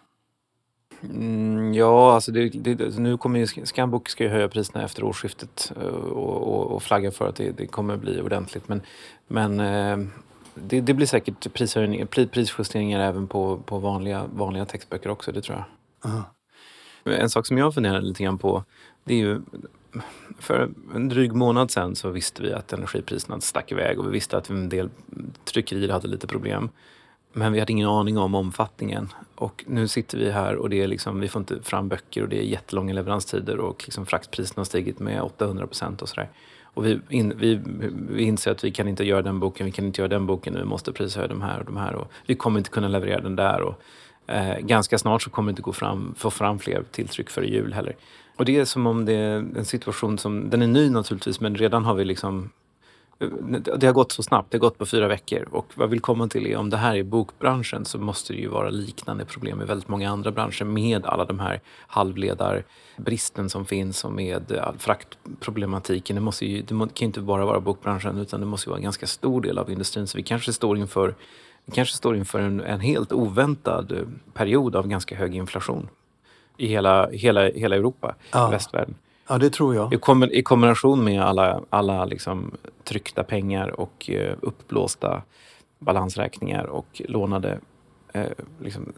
Mm, 1.02 1.74
ja, 1.74 2.14
alltså 2.14 2.32
det, 2.32 2.48
det, 2.48 2.98
nu 2.98 3.16
kommer 3.16 3.38
ju 3.38 3.46
Scambook 3.46 4.08
ska 4.08 4.24
ju 4.24 4.30
höja 4.30 4.48
priserna 4.48 4.84
efter 4.84 5.04
årsskiftet 5.04 5.72
eh, 5.76 5.86
och, 5.86 6.54
och, 6.54 6.76
och 6.76 6.82
flagga 6.82 7.10
för 7.10 7.28
att 7.28 7.36
det, 7.36 7.50
det 7.50 7.66
kommer 7.66 7.96
bli 7.96 8.20
ordentligt. 8.20 8.68
Men, 8.68 8.82
men 9.26 9.60
eh, 9.60 10.06
det, 10.54 10.80
det, 10.80 10.94
blir 10.94 11.06
säkert 11.06 11.52
prishöjningar, 11.52 12.06
prisjusteringar 12.26 13.00
även 13.00 13.26
på, 13.26 13.56
på 13.56 13.78
vanliga, 13.78 14.24
vanliga 14.34 14.64
textböcker 14.64 15.10
också, 15.10 15.32
det 15.32 15.42
tror 15.42 15.56
jag. 15.56 16.10
Aha. 16.10 16.22
En 17.04 17.30
sak 17.30 17.46
som 17.46 17.58
jag 17.58 17.74
funderar 17.74 18.00
lite 18.00 18.22
grann 18.22 18.38
på, 18.38 18.64
det 19.04 19.14
är 19.14 19.18
ju 19.18 19.42
för 20.38 20.70
en 20.94 21.08
dryg 21.08 21.32
månad 21.32 21.70
sedan 21.70 21.96
så 21.96 22.10
visste 22.10 22.42
vi 22.42 22.52
att 22.52 22.72
energipriserna 22.72 23.40
stack 23.40 23.72
iväg 23.72 23.98
och 23.98 24.06
vi 24.06 24.10
visste 24.10 24.36
att 24.36 24.50
en 24.50 24.68
del 24.68 24.90
tryckerier 25.44 25.88
hade 25.88 26.08
lite 26.08 26.26
problem. 26.26 26.68
Men 27.36 27.52
vi 27.52 27.60
hade 27.60 27.72
ingen 27.72 27.88
aning 27.88 28.18
om 28.18 28.34
omfattningen. 28.34 29.08
Och 29.34 29.64
nu 29.66 29.88
sitter 29.88 30.18
vi 30.18 30.30
här 30.30 30.56
och 30.56 30.70
det 30.70 30.82
är 30.82 30.86
liksom, 30.86 31.20
vi 31.20 31.28
får 31.28 31.40
inte 31.40 31.62
fram 31.62 31.88
böcker 31.88 32.22
och 32.22 32.28
det 32.28 32.38
är 32.38 32.42
jättelånga 32.42 32.94
leveranstider 32.94 33.58
och 33.58 33.82
liksom 33.84 34.06
fraktpriserna 34.06 34.60
har 34.60 34.64
stigit 34.64 34.98
med 34.98 35.22
800 35.22 35.66
procent 35.66 36.02
och 36.02 36.08
sådär. 36.08 36.28
Och 36.62 36.86
vi, 36.86 37.00
in, 37.08 37.32
vi, 37.36 37.60
vi 38.10 38.22
inser 38.22 38.50
att 38.50 38.64
vi 38.64 38.70
kan 38.70 38.88
inte 38.88 39.04
göra 39.04 39.22
den 39.22 39.40
boken, 39.40 39.66
vi 39.66 39.72
kan 39.72 39.84
inte 39.84 40.00
göra 40.00 40.08
den 40.08 40.26
boken, 40.26 40.54
vi 40.54 40.64
måste 40.64 40.92
prishöja 40.92 41.28
de 41.28 41.42
här 41.42 41.58
och 41.58 41.64
de 41.64 41.76
här. 41.76 41.94
Och 41.94 42.12
vi 42.26 42.34
kommer 42.34 42.58
inte 42.58 42.70
kunna 42.70 42.88
leverera 42.88 43.20
den 43.20 43.36
där. 43.36 43.60
Och, 43.60 43.80
eh, 44.26 44.58
ganska 44.58 44.98
snart 44.98 45.22
så 45.22 45.30
kommer 45.30 45.46
det 45.46 45.50
inte 45.50 45.62
gå 45.62 45.72
fram, 45.72 46.14
få 46.16 46.30
fram 46.30 46.58
fler 46.58 46.84
tilltryck 46.90 47.30
före 47.30 47.46
jul 47.46 47.72
heller. 47.72 47.96
Och 48.36 48.44
det 48.44 48.56
är 48.56 48.64
som 48.64 48.86
om 48.86 49.04
det 49.04 49.12
är 49.12 49.36
en 49.36 49.64
situation 49.64 50.18
som, 50.18 50.50
den 50.50 50.62
är 50.62 50.66
ny 50.66 50.90
naturligtvis, 50.90 51.40
men 51.40 51.54
redan 51.54 51.84
har 51.84 51.94
vi 51.94 52.04
liksom 52.04 52.50
eh, 53.20 53.28
det 53.76 53.86
har 53.86 53.92
gått 53.92 54.12
så 54.12 54.22
snabbt, 54.22 54.50
det 54.50 54.56
har 54.56 54.60
gått 54.60 54.78
på 54.78 54.86
fyra 54.86 55.08
veckor. 55.08 55.48
Och 55.50 55.66
vad 55.74 55.84
jag 55.84 55.90
vill 55.90 56.00
komma 56.00 56.28
till 56.28 56.46
är 56.46 56.56
om 56.56 56.70
det 56.70 56.76
här 56.76 56.96
är 56.96 57.02
bokbranschen 57.02 57.84
så 57.84 57.98
måste 57.98 58.32
det 58.32 58.38
ju 58.38 58.48
vara 58.48 58.70
liknande 58.70 59.24
problem 59.24 59.62
i 59.62 59.64
väldigt 59.64 59.88
många 59.88 60.10
andra 60.10 60.30
branscher 60.30 60.64
med 60.64 61.06
alla 61.06 61.24
de 61.24 61.40
här 61.40 61.60
halvledarbristen 61.86 63.50
som 63.50 63.66
finns 63.66 64.04
och 64.04 64.12
med 64.12 64.52
eh, 64.52 64.72
fraktproblematiken. 64.78 66.16
Det, 66.16 66.22
måste 66.22 66.46
ju, 66.46 66.62
det 66.62 66.68
kan 66.68 66.88
ju 66.96 67.06
inte 67.06 67.20
bara 67.20 67.44
vara 67.44 67.60
bokbranschen 67.60 68.18
utan 68.18 68.40
det 68.40 68.46
måste 68.46 68.68
ju 68.68 68.70
vara 68.70 68.78
en 68.78 68.84
ganska 68.84 69.06
stor 69.06 69.40
del 69.40 69.58
av 69.58 69.70
industrin. 69.70 70.06
Så 70.06 70.16
vi 70.16 70.22
kanske 70.22 70.52
står 70.52 70.78
inför, 70.78 71.14
vi 71.64 71.72
kanske 71.72 71.96
står 71.96 72.16
inför 72.16 72.40
en, 72.40 72.60
en 72.60 72.80
helt 72.80 73.12
oväntad 73.12 73.92
eh, 73.92 73.98
period 74.32 74.76
av 74.76 74.88
ganska 74.88 75.16
hög 75.16 75.34
inflation 75.34 75.88
i 76.56 76.66
hela, 76.66 77.10
hela, 77.10 77.50
hela 77.50 77.76
Europa, 77.76 78.14
ja. 78.32 78.48
västvärlden. 78.48 78.94
Ja, 79.28 79.38
det 79.38 79.50
tror 79.50 79.74
jag. 79.74 79.94
I, 79.94 79.96
kom, 79.96 80.22
i 80.22 80.42
kombination 80.42 81.04
med 81.04 81.22
alla, 81.22 81.60
alla 81.70 82.04
liksom 82.04 82.50
tryckta 82.84 83.24
pengar 83.24 83.80
och 83.80 84.10
uh, 84.12 84.32
uppblåsta 84.40 85.22
balansräkningar 85.78 86.64
och 86.64 87.02
lånade 87.08 87.58
uh, 88.16 88.22
liksom, 88.60 88.92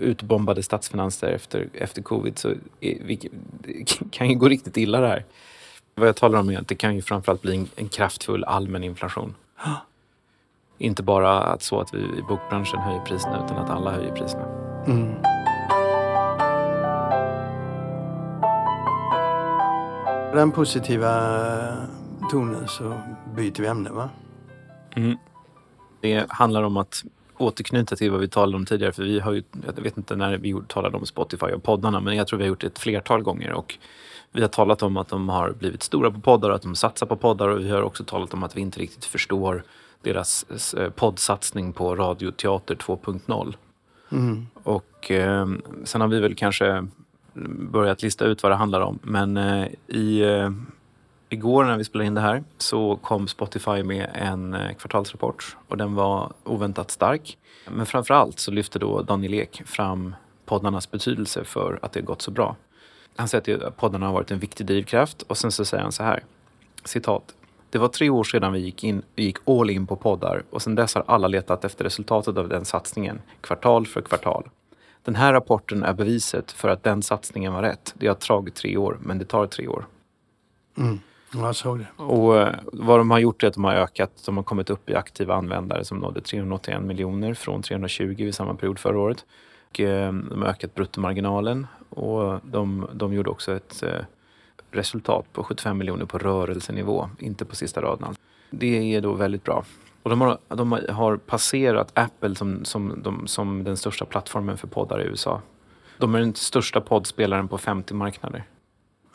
utbombade 0.00 0.62
statsfinanser 0.62 1.28
efter, 1.28 1.68
efter 1.72 2.02
covid 2.02 2.38
så 2.38 2.54
vi, 2.80 3.30
det 3.60 3.98
kan 4.10 4.28
ju 4.28 4.34
gå 4.34 4.48
riktigt 4.48 4.76
illa 4.76 5.00
det 5.00 5.08
här. 5.08 5.24
Vad 5.94 6.08
jag 6.08 6.16
talar 6.16 6.38
om 6.38 6.50
är 6.50 6.58
att 6.58 6.68
det 6.68 6.74
kan 6.74 6.94
ju 6.94 7.02
framförallt 7.02 7.42
bli 7.42 7.56
en, 7.56 7.68
en 7.76 7.88
kraftfull 7.88 8.44
allmän 8.44 8.84
inflation. 8.84 9.34
Inte 10.78 11.02
bara 11.02 11.40
att 11.40 11.62
så 11.62 11.80
att 11.80 11.94
vi 11.94 11.98
i 11.98 12.22
bokbranschen 12.28 12.78
höjer 12.78 13.00
priserna 13.00 13.44
utan 13.44 13.58
att 13.58 13.70
alla 13.70 13.90
höjer 13.90 14.12
priserna. 14.12 14.46
Mm. 14.86 15.43
Den 20.34 20.52
positiva 20.52 21.10
tonen 22.30 22.68
så 22.68 23.00
byter 23.36 23.60
vi 23.60 23.66
ämne 23.66 23.90
va? 23.90 24.10
Mm. 24.96 25.16
Det 26.00 26.26
handlar 26.28 26.62
om 26.62 26.76
att 26.76 27.04
återknyta 27.38 27.96
till 27.96 28.10
vad 28.10 28.20
vi 28.20 28.28
talade 28.28 28.56
om 28.56 28.66
tidigare. 28.66 28.92
För 28.92 29.02
vi 29.02 29.20
har 29.20 29.32
ju, 29.32 29.42
jag 29.66 29.82
vet 29.82 29.96
inte 29.96 30.16
när 30.16 30.36
vi 30.36 30.54
talade 30.68 30.96
om 30.96 31.06
Spotify 31.06 31.46
och 31.46 31.62
poddarna 31.62 32.00
men 32.00 32.16
jag 32.16 32.26
tror 32.26 32.38
vi 32.38 32.44
har 32.44 32.48
gjort 32.48 32.60
det 32.60 32.66
ett 32.66 32.78
flertal 32.78 33.22
gånger. 33.22 33.52
Och 33.52 33.78
vi 34.32 34.40
har 34.40 34.48
talat 34.48 34.82
om 34.82 34.96
att 34.96 35.08
de 35.08 35.28
har 35.28 35.50
blivit 35.52 35.82
stora 35.82 36.10
på 36.10 36.20
poddar 36.20 36.50
och 36.50 36.56
att 36.56 36.62
de 36.62 36.74
satsar 36.74 37.06
på 37.06 37.16
poddar. 37.16 37.48
Och 37.48 37.60
vi 37.60 37.70
har 37.70 37.82
också 37.82 38.04
talat 38.04 38.34
om 38.34 38.42
att 38.42 38.56
vi 38.56 38.60
inte 38.60 38.80
riktigt 38.80 39.04
förstår 39.04 39.62
deras 40.02 40.74
eh, 40.74 40.90
poddsatsning 40.90 41.72
på 41.72 41.96
Radioteater 41.96 42.74
2.0. 42.74 43.54
Mm. 44.12 44.46
Och 44.54 45.10
eh, 45.10 45.48
sen 45.84 46.00
har 46.00 46.08
vi 46.08 46.20
väl 46.20 46.34
kanske 46.34 46.86
börjat 47.70 48.02
lista 48.02 48.24
ut 48.24 48.42
vad 48.42 48.52
det 48.52 48.56
handlar 48.56 48.80
om. 48.80 48.98
Men 49.02 49.36
eh, 49.36 49.66
i, 49.86 50.20
eh, 50.20 50.50
igår 51.28 51.64
när 51.64 51.76
vi 51.76 51.84
spelade 51.84 52.06
in 52.06 52.14
det 52.14 52.20
här 52.20 52.44
så 52.58 52.96
kom 52.96 53.28
Spotify 53.28 53.82
med 53.82 54.10
en 54.14 54.54
eh, 54.54 54.74
kvartalsrapport 54.74 55.56
och 55.68 55.76
den 55.76 55.94
var 55.94 56.32
oväntat 56.44 56.90
stark. 56.90 57.38
Men 57.70 57.86
framför 57.86 58.14
allt 58.14 58.38
så 58.38 58.50
lyfte 58.50 58.78
då 58.78 59.02
Daniel 59.02 59.34
Ek 59.34 59.62
fram 59.66 60.14
poddarnas 60.46 60.90
betydelse 60.90 61.44
för 61.44 61.78
att 61.82 61.92
det 61.92 62.00
gått 62.00 62.22
så 62.22 62.30
bra. 62.30 62.56
Han 63.16 63.28
säger 63.28 63.64
att 63.64 63.76
poddarna 63.76 64.06
har 64.06 64.12
varit 64.12 64.30
en 64.30 64.38
viktig 64.38 64.66
drivkraft 64.66 65.22
och 65.22 65.38
sen 65.38 65.52
så 65.52 65.64
säger 65.64 65.82
han 65.82 65.92
så 65.92 66.02
här, 66.02 66.24
citat. 66.84 67.34
Det 67.70 67.78
var 67.78 67.88
tre 67.88 68.10
år 68.10 68.24
sedan 68.24 68.52
vi 68.52 68.58
gick, 68.58 68.84
in, 68.84 69.02
vi 69.14 69.24
gick 69.24 69.36
all 69.48 69.70
in 69.70 69.86
på 69.86 69.96
poddar 69.96 70.42
och 70.50 70.62
sedan 70.62 70.74
dess 70.74 70.94
har 70.94 71.04
alla 71.06 71.28
letat 71.28 71.64
efter 71.64 71.84
resultatet 71.84 72.36
av 72.36 72.48
den 72.48 72.64
satsningen, 72.64 73.20
kvartal 73.40 73.86
för 73.86 74.00
kvartal. 74.00 74.48
Den 75.04 75.14
här 75.14 75.32
rapporten 75.32 75.82
är 75.82 75.92
beviset 75.92 76.52
för 76.52 76.68
att 76.68 76.82
den 76.82 77.02
satsningen 77.02 77.52
var 77.52 77.62
rätt. 77.62 77.94
Det 77.98 78.06
har 78.06 78.14
tagit 78.14 78.54
tre 78.54 78.76
år, 78.76 78.98
men 79.00 79.18
det 79.18 79.24
tar 79.24 79.46
tre 79.46 79.68
år. 79.68 79.86
Mm. 80.78 80.98
Jag 81.34 81.56
såg 81.56 81.78
det. 81.78 81.86
Och 81.96 82.38
eh, 82.38 82.54
vad 82.72 83.00
de 83.00 83.10
har 83.10 83.18
gjort 83.18 83.42
är 83.42 83.48
att 83.48 83.54
de 83.54 83.64
har 83.64 83.74
ökat, 83.74 84.22
de 84.26 84.36
har 84.36 84.44
kommit 84.44 84.70
upp 84.70 84.90
i 84.90 84.94
aktiva 84.94 85.34
användare 85.34 85.84
som 85.84 85.98
nådde 85.98 86.20
381 86.20 86.82
miljoner 86.82 87.34
från 87.34 87.62
320 87.62 88.14
vid 88.18 88.34
samma 88.34 88.54
period 88.54 88.78
förra 88.78 88.98
året. 88.98 89.24
Och 89.68 89.80
eh, 89.80 90.12
de 90.12 90.42
har 90.42 90.48
ökat 90.48 90.74
bruttomarginalen 90.74 91.66
och 91.90 92.40
de, 92.44 92.88
de 92.92 93.12
gjorde 93.12 93.30
också 93.30 93.56
ett 93.56 93.82
eh, 93.82 94.04
resultat 94.70 95.32
på 95.32 95.44
75 95.44 95.78
miljoner 95.78 96.06
på 96.06 96.18
rörelsenivå, 96.18 97.10
inte 97.18 97.44
på 97.44 97.56
sista 97.56 97.82
raden. 97.82 98.14
Det 98.50 98.94
är 98.94 99.00
då 99.00 99.12
väldigt 99.12 99.44
bra. 99.44 99.64
Och 100.04 100.10
de 100.10 100.20
har, 100.20 100.38
de 100.48 100.72
har 100.88 101.16
passerat 101.16 101.92
Apple 101.94 102.34
som, 102.34 102.64
som, 102.64 103.02
de, 103.02 103.26
som 103.26 103.64
den 103.64 103.76
största 103.76 104.04
plattformen 104.04 104.58
för 104.58 104.66
poddar 104.66 105.02
i 105.02 105.04
USA. 105.04 105.42
De 105.98 106.14
är 106.14 106.20
den 106.20 106.34
största 106.34 106.80
poddspelaren 106.80 107.48
på 107.48 107.58
50 107.58 107.94
marknader. 107.94 108.44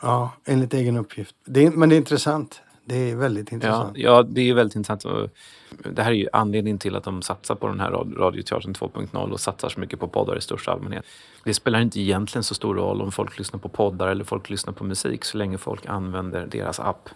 Ja, 0.02 0.32
enligt 0.44 0.74
egen 0.74 0.96
uppgift. 0.96 1.36
Det 1.44 1.66
är, 1.66 1.70
men 1.70 1.88
det 1.88 1.94
är 1.94 1.96
intressant. 1.96 2.62
Det 2.84 3.10
är 3.10 3.16
väldigt 3.16 3.52
intressant. 3.52 3.98
Ja, 3.98 4.10
ja, 4.10 4.22
det 4.22 4.50
är 4.50 4.54
väldigt 4.54 4.76
intressant. 4.76 5.32
Det 5.70 6.02
här 6.02 6.10
är 6.10 6.14
ju 6.14 6.28
anledningen 6.32 6.78
till 6.78 6.96
att 6.96 7.04
de 7.04 7.22
satsar 7.22 7.54
på 7.54 7.68
den 7.68 7.80
här 7.80 7.90
radioteatern 7.90 8.74
2.0 8.74 9.30
och 9.30 9.40
satsar 9.40 9.68
så 9.68 9.80
mycket 9.80 10.00
på 10.00 10.08
poddar 10.08 10.38
i 10.38 10.40
största 10.40 10.72
allmänhet. 10.72 11.04
Det 11.44 11.54
spelar 11.54 11.80
inte 11.80 12.00
egentligen 12.00 12.42
så 12.42 12.54
stor 12.54 12.74
roll 12.74 13.02
om 13.02 13.12
folk 13.12 13.38
lyssnar 13.38 13.60
på 13.60 13.68
poddar 13.68 14.08
eller 14.08 14.24
folk 14.24 14.50
lyssnar 14.50 14.72
på 14.72 14.84
musik 14.84 15.24
så 15.24 15.38
länge 15.38 15.58
folk 15.58 15.86
använder 15.86 16.46
deras 16.46 16.80
app. 16.80 17.08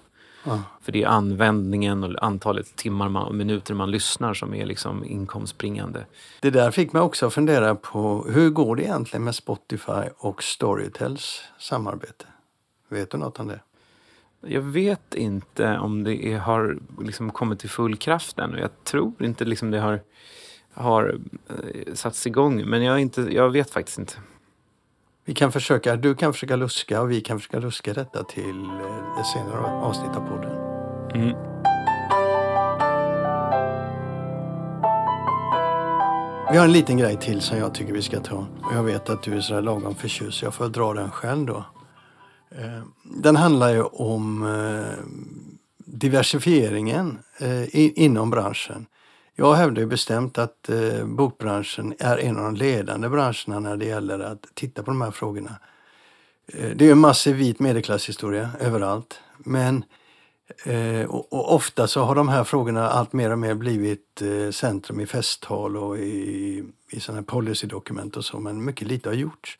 Ja. 0.45 0.63
För 0.81 0.93
det 0.93 1.03
är 1.03 1.07
användningen 1.07 2.05
och 2.05 2.25
antalet 2.25 2.77
timmar 2.77 3.09
man, 3.09 3.27
och 3.27 3.35
minuter 3.35 3.75
man 3.75 3.91
lyssnar 3.91 4.35
som 4.35 4.55
är 4.55 4.67
liksom 4.67 5.05
inkomstbringande. 5.05 6.05
Det 6.41 6.51
där 6.51 6.71
fick 6.71 6.93
mig 6.93 7.03
också 7.03 7.27
att 7.27 7.35
fundera 7.35 7.75
på 7.75 8.27
hur 8.29 8.51
går 8.51 8.77
det 8.77 8.83
egentligen 8.83 9.25
med 9.25 9.35
Spotify 9.35 10.09
och 10.19 10.43
Storytels 10.43 11.43
samarbete? 11.59 12.25
Vet 12.89 13.11
du 13.11 13.19
något 13.19 13.41
om 13.41 13.49
det? 13.49 13.61
Jag 14.47 14.63
vet 14.63 15.15
inte 15.15 15.79
om 15.79 16.05
det 16.05 16.27
är, 16.27 16.39
har 16.39 16.79
liksom 17.01 17.31
kommit 17.31 17.59
till 17.59 17.71
full 17.71 17.97
kraft 17.97 18.39
ännu. 18.39 18.59
Jag 18.59 18.85
tror 18.85 19.13
inte 19.25 19.45
liksom 19.45 19.71
det 19.71 19.81
har, 19.81 20.01
har 20.75 21.19
eh, 21.49 21.95
satts 21.95 22.27
igång. 22.27 22.65
Men 22.67 22.83
jag, 22.83 23.01
inte, 23.01 23.21
jag 23.21 23.51
vet 23.51 23.71
faktiskt 23.71 23.99
inte. 23.99 24.15
Vi 25.27 25.35
kan 25.35 25.53
försöka, 25.53 25.97
du 25.97 26.15
kan 26.15 26.33
försöka 26.33 26.57
luska 26.57 27.03
och 27.03 27.11
vi 27.11 27.21
kan 27.21 27.39
försöka 27.39 27.59
luska 27.59 27.93
detta 27.93 28.25
till 28.25 28.65
eh, 28.65 29.17
det 29.17 29.25
senare 29.25 29.59
avsnittet 29.61 30.17
av 30.17 30.29
podden. 30.29 30.53
Mm. 31.15 31.37
Vi 36.51 36.59
har 36.59 36.65
en 36.65 36.73
liten 36.73 36.97
grej 36.97 37.17
till 37.17 37.41
som 37.41 37.59
jag 37.59 37.75
tycker 37.75 37.93
vi 37.93 38.03
ska 38.03 38.21
ta. 38.21 38.47
Och 38.63 38.75
jag 38.75 38.83
vet 38.83 39.11
att 39.11 39.23
du 39.23 39.35
är 39.35 39.41
sådär 39.41 39.63
lagom 39.63 39.95
förtjust 39.95 40.39
så 40.39 40.45
jag 40.45 40.55
får 40.55 40.69
dra 40.69 40.95
den 40.95 41.11
själv 41.11 41.47
då. 41.47 41.65
Eh, 42.51 42.83
den 43.05 43.37
handlar 43.37 43.71
ju 43.71 43.83
om 43.83 44.43
eh, 44.47 45.05
diversifieringen 45.87 47.19
inom 47.73 48.31
branschen. 48.31 48.87
Jag 49.37 49.55
hävdar 49.55 49.83
ju 49.83 49.87
bestämt 49.87 50.39
att 50.39 50.69
eh, 50.69 51.05
bokbranschen 51.05 51.95
är 51.99 52.19
en 52.19 52.37
av 52.37 52.45
de 52.45 52.55
ledande 52.55 53.09
branscherna 53.09 53.59
när 53.61 53.77
det 53.77 53.85
gäller 53.85 54.19
att 54.19 54.47
titta 54.55 54.83
på 54.83 54.91
de 54.91 55.01
här 55.01 55.11
frågorna. 55.11 55.59
Eh, 56.47 56.71
det 56.77 56.89
är 56.89 56.93
en 56.93 56.99
massiv 56.99 57.37
vit 57.37 57.61
medelklasshistoria 57.61 58.51
överallt. 58.61 59.21
Men 59.39 59.85
eh, 60.65 61.11
och, 61.11 61.33
och, 61.33 61.55
ofta 61.55 61.87
så 61.87 62.03
har 62.03 62.15
de 62.15 62.29
här 62.29 62.45
frågorna 62.45 62.89
allt 62.89 63.13
mer 63.13 63.31
och 63.31 63.39
mer 63.39 63.55
blivit 63.55 64.23
eh, 64.23 64.51
centrum 64.51 65.01
i 65.01 65.07
festtal 65.07 65.77
och 65.77 65.99
i, 65.99 66.65
i 66.91 67.01
sådana 67.01 67.23
policydokument 67.23 68.17
och 68.17 68.25
så, 68.25 68.41
men 68.41 68.65
mycket 68.65 68.89
lite 68.89 69.09
har 69.09 69.15
gjorts. 69.15 69.59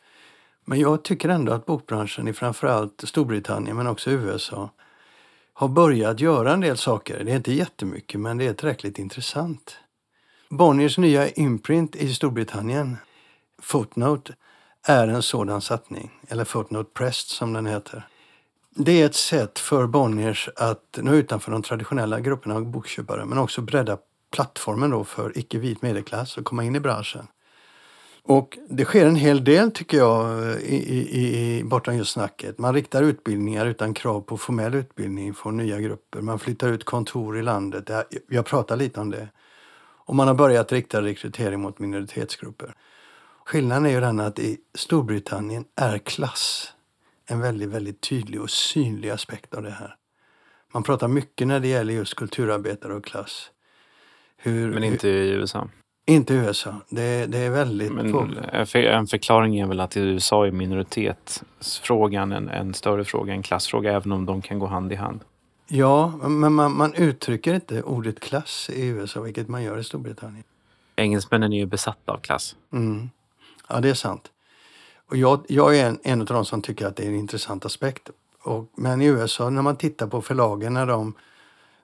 Men 0.65 0.81
jag 0.81 1.03
tycker 1.05 1.29
ändå 1.29 1.53
att 1.53 1.67
bokbranschen 1.67 2.29
i 2.29 2.33
framförallt 2.33 3.05
Storbritannien 3.05 3.77
men 3.77 3.87
också 3.87 4.11
USA 4.11 4.71
har 5.55 5.69
börjat 5.69 6.21
göra 6.21 6.53
en 6.53 6.61
del 6.61 6.77
saker. 6.77 7.25
Det 7.25 7.33
är 7.33 7.37
inte 7.37 7.53
jättemycket 7.53 8.21
men 8.21 8.39
det 8.39 8.47
är 8.47 8.55
tillräckligt 8.55 8.99
intressant. 8.99 9.77
Bonniers 10.51 10.99
nya 10.99 11.29
imprint 11.29 11.97
i 11.97 12.15
Storbritannien, 12.15 12.97
Footnote, 13.63 14.33
är 14.87 15.09
en 15.09 15.23
sådan 15.23 15.61
satsning, 15.61 16.11
eller 16.29 16.45
Footnote 16.45 16.91
Pressed 16.95 17.29
som 17.31 17.53
den 17.53 17.67
heter. 17.67 18.09
Det 18.77 19.03
är 19.03 19.07
ett 19.07 19.15
sätt 19.15 19.59
för 19.59 19.87
Bonniers 19.87 20.49
att 20.57 20.99
nå 21.03 21.15
utanför 21.15 21.53
de 21.53 21.63
traditionella 21.63 22.21
grupperna 22.21 22.55
av 22.55 22.67
bokköpare 22.67 23.25
men 23.25 23.39
också 23.39 23.63
bredda 23.63 23.99
plattformen 24.33 24.91
då 24.91 25.05
för 25.05 25.39
icke-vit 25.39 25.83
medelklass 25.83 26.37
och 26.37 26.45
komma 26.45 26.65
in 26.65 26.77
i 26.77 26.81
branschen. 26.81 27.27
Och 28.27 28.59
det 28.69 28.85
sker 28.85 29.07
en 29.07 29.17
hel 29.17 29.45
del 29.45 29.71
tycker 29.71 29.99
jag 29.99 30.41
i, 30.61 30.77
i, 30.77 31.59
i, 31.59 31.65
bortom 31.65 31.97
just 31.97 32.13
snacket. 32.13 32.59
Man 32.59 32.75
riktar 32.75 33.03
utbildningar 33.03 33.67
utan 33.67 33.95
krav 33.95 34.21
på 34.21 34.39
formell 34.39 34.75
utbildning 34.75 35.35
för 35.35 35.51
nya 35.51 35.81
grupper. 35.81 36.21
Man 36.21 36.39
flyttar 36.39 36.69
ut 36.69 36.85
kontor 36.85 37.39
i 37.39 37.43
landet. 37.43 37.91
Jag 38.29 38.47
pratar 38.47 38.77
lite 38.77 39.01
om 39.01 39.11
det. 39.11 39.29
Och 40.07 40.15
man 40.15 40.29
har 40.29 40.35
börjat 40.35 40.73
rikta 40.73 41.03
rekrytering 41.03 41.61
mot 41.61 41.79
minoritetsgrupper. 41.79 42.75
Skillnaden 43.45 43.87
är 43.87 43.91
ju 43.91 44.01
den 44.01 44.21
att 44.21 44.39
i 44.39 44.59
Storbritannien 44.75 45.65
är 45.77 45.99
klass 45.99 46.73
en 47.27 47.41
väldigt, 47.41 47.69
väldigt 47.69 48.01
tydlig 48.01 48.41
och 48.41 48.51
synlig 48.51 49.11
aspekt 49.11 49.55
av 49.55 49.63
det 49.63 49.71
här. 49.71 49.97
Man 50.73 50.83
pratar 50.83 51.09
mycket 51.09 51.47
när 51.47 51.61
det 51.61 51.69
gäller 51.69 51.95
just 51.95 52.15
kulturarbetare 52.15 52.95
och 52.95 53.05
klass. 53.05 53.51
Hur, 54.37 54.73
Men 54.73 54.85
inte 54.85 55.09
i 55.09 55.31
USA? 55.31 55.69
Inte 56.07 56.35
i 56.35 56.37
USA. 56.37 56.75
Det, 56.89 57.27
det 57.27 57.39
är 57.39 57.51
väldigt... 57.51 57.93
Men 57.93 58.37
en 58.75 59.07
förklaring 59.07 59.59
är 59.61 59.67
väl 59.67 59.81
att 59.81 59.97
i 59.97 60.01
USA 60.01 60.47
är 60.47 60.51
minoritetsfrågan 60.51 62.33
en, 62.33 62.49
en 62.49 62.75
större 62.75 63.05
fråga 63.05 63.35
än 63.35 63.43
klassfråga, 63.43 63.93
även 63.93 64.13
om 64.13 64.27
de 64.27 64.43
kan 64.43 64.59
gå 64.59 64.67
hand 64.67 64.93
i 64.93 64.95
hand. 64.95 65.21
Ja, 65.69 66.13
men 66.23 66.53
man, 66.53 66.77
man 66.77 66.95
uttrycker 66.95 67.55
inte 67.55 67.83
ordet 67.83 68.21
klass 68.21 68.71
i 68.73 68.87
USA, 68.87 69.21
vilket 69.21 69.49
man 69.49 69.63
gör 69.63 69.79
i 69.79 69.85
Storbritannien. 69.85 70.45
Engelsmännen 70.97 71.53
är 71.53 71.59
ju 71.59 71.67
besatta 71.67 72.13
av 72.13 72.19
klass. 72.19 72.57
Mm. 72.73 73.11
Ja, 73.69 73.81
det 73.81 73.91
är 73.91 73.95
sant. 73.95 74.31
Och 75.11 75.17
jag, 75.17 75.45
jag 75.49 75.79
är 75.79 75.87
en, 75.89 75.99
en 76.03 76.21
av 76.21 76.27
de 76.27 76.45
som 76.45 76.63
tycker 76.63 76.87
att 76.87 76.97
det 76.97 77.03
är 77.05 77.09
en 77.09 77.15
intressant 77.15 77.65
aspekt. 77.65 78.11
Och, 78.43 78.71
men 78.77 79.03
i 79.03 79.07
USA, 79.07 79.51
när 79.51 79.63
man 79.63 79.77
tittar 79.77 80.07
på 80.07 80.23
förlagen 80.23 80.75
när 80.75 80.87
de 80.87 81.15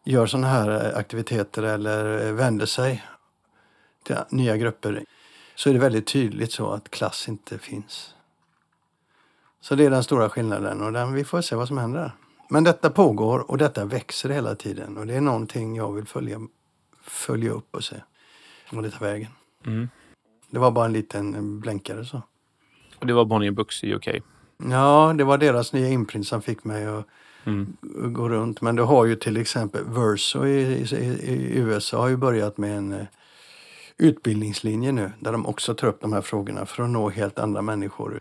gör 0.05 0.27
sådana 0.27 0.49
här 0.49 0.99
aktiviteter 0.99 1.63
eller 1.63 2.33
vänder 2.33 2.67
sig 2.67 3.03
till 4.03 4.17
nya 4.31 4.57
grupper 4.57 5.05
så 5.55 5.69
är 5.69 5.73
det 5.73 5.81
väldigt 5.81 6.07
tydligt 6.07 6.53
så 6.53 6.71
att 6.71 6.91
klass 6.91 7.29
inte 7.29 7.59
finns. 7.59 8.15
Så 9.61 9.75
det 9.75 9.85
är 9.85 9.91
den 9.91 10.05
stora 10.05 10.29
skillnaden 10.29 10.83
och 10.83 10.93
den, 10.93 11.13
vi 11.13 11.25
får 11.25 11.41
se 11.41 11.57
vad 11.57 11.69
som 11.69 11.79
händer. 11.79 12.13
Men 12.51 12.65
detta 12.65 12.91
pågår 12.91 13.51
och 13.51 13.59
detta 13.59 13.85
växer 13.85 14.29
hela 14.29 14.55
tiden 14.55 14.97
och 14.97 15.07
det 15.07 15.15
är 15.15 15.21
någonting 15.21 15.77
jag 15.77 15.93
vill 15.93 16.07
följa, 16.07 16.41
följa 17.03 17.51
upp 17.51 17.75
och 17.75 17.85
se 17.85 17.97
vad 18.71 18.85
det 18.85 18.91
tar 18.91 19.07
vägen. 19.07 19.31
Mm. 19.67 19.89
Det 20.51 20.59
var 20.59 20.71
bara 20.71 20.85
en 20.85 20.93
liten 20.93 21.61
blänkare 21.61 22.05
så. 22.05 22.23
Och 22.99 23.07
det 23.07 23.13
var 23.13 23.25
Bonnier 23.25 23.51
Books 23.51 23.85
i 23.85 23.95
UK? 23.95 24.09
Ja, 24.71 25.15
det 25.19 25.25
var 25.25 25.39
deras 25.39 25.73
nya 25.73 25.89
imprint 25.89 26.27
som 26.27 26.43
fick 26.43 26.65
mig 26.65 26.87
att 26.87 27.07
mm. 27.45 27.77
gå 28.13 28.29
runt. 28.29 28.61
Men 28.61 28.77
du 28.77 28.83
har 28.83 29.05
ju 29.05 29.17
till 29.17 29.37
exempel 29.37 29.85
Verso 29.85 30.47
i, 30.47 30.61
i, 30.61 31.05
i 31.25 31.59
USA 31.59 32.01
har 32.01 32.09
ju 32.09 32.17
börjat 32.17 32.59
med 32.59 32.79
en 32.79 32.93
eh, 32.93 33.07
utbildningslinje 34.01 34.93
nu 34.93 35.13
där 35.21 35.33
de 35.33 35.47
också 35.47 35.75
tar 35.75 35.89
upp 35.89 36.01
de 36.01 36.13
här 36.13 36.21
frågorna 36.21 36.67
för 36.67 36.83
att 36.83 36.91
nå 36.91 37.11
helt 37.11 37.39
andra 37.39 37.63
människor. 37.63 38.21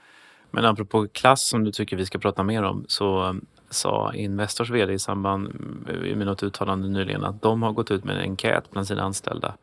Men 0.51 0.65
apropå 0.65 1.07
klass 1.07 1.47
som 1.47 1.63
du 1.63 1.71
tycker 1.71 1.97
vi 1.97 2.05
ska 2.05 2.19
prata 2.19 2.43
mer 2.43 2.63
om 2.63 2.85
så 2.87 3.35
sa 3.69 4.13
Investors 4.13 4.69
VD 4.69 4.93
i 4.93 4.99
samband 4.99 5.53
med 6.15 6.27
något 6.27 6.43
uttalande 6.43 6.87
nyligen 6.87 7.23
att 7.23 7.41
de 7.41 7.63
har 7.63 7.71
gått 7.71 7.91
ut 7.91 8.03
med 8.03 8.15
en 8.15 8.21
enkät 8.21 8.71
bland 8.71 8.87
sina 8.87 9.01
anställda 9.01 9.55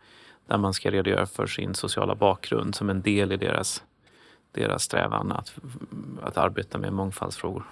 där 0.46 0.59
man 0.59 0.74
ska 0.74 0.90
redogöra 0.90 1.26
för 1.26 1.46
sin 1.46 1.74
sociala 1.74 2.14
bakgrund 2.14 2.74
som 2.74 2.90
en 2.90 3.02
del 3.02 3.33
i 3.33 3.37
deras, 3.37 3.83
deras 4.52 4.83
strävan 4.83 5.33
att, 5.33 5.55
att 6.22 6.37
arbeta 6.38 6.79
med 6.79 6.92
mångfaldsfrågor. 6.92 7.64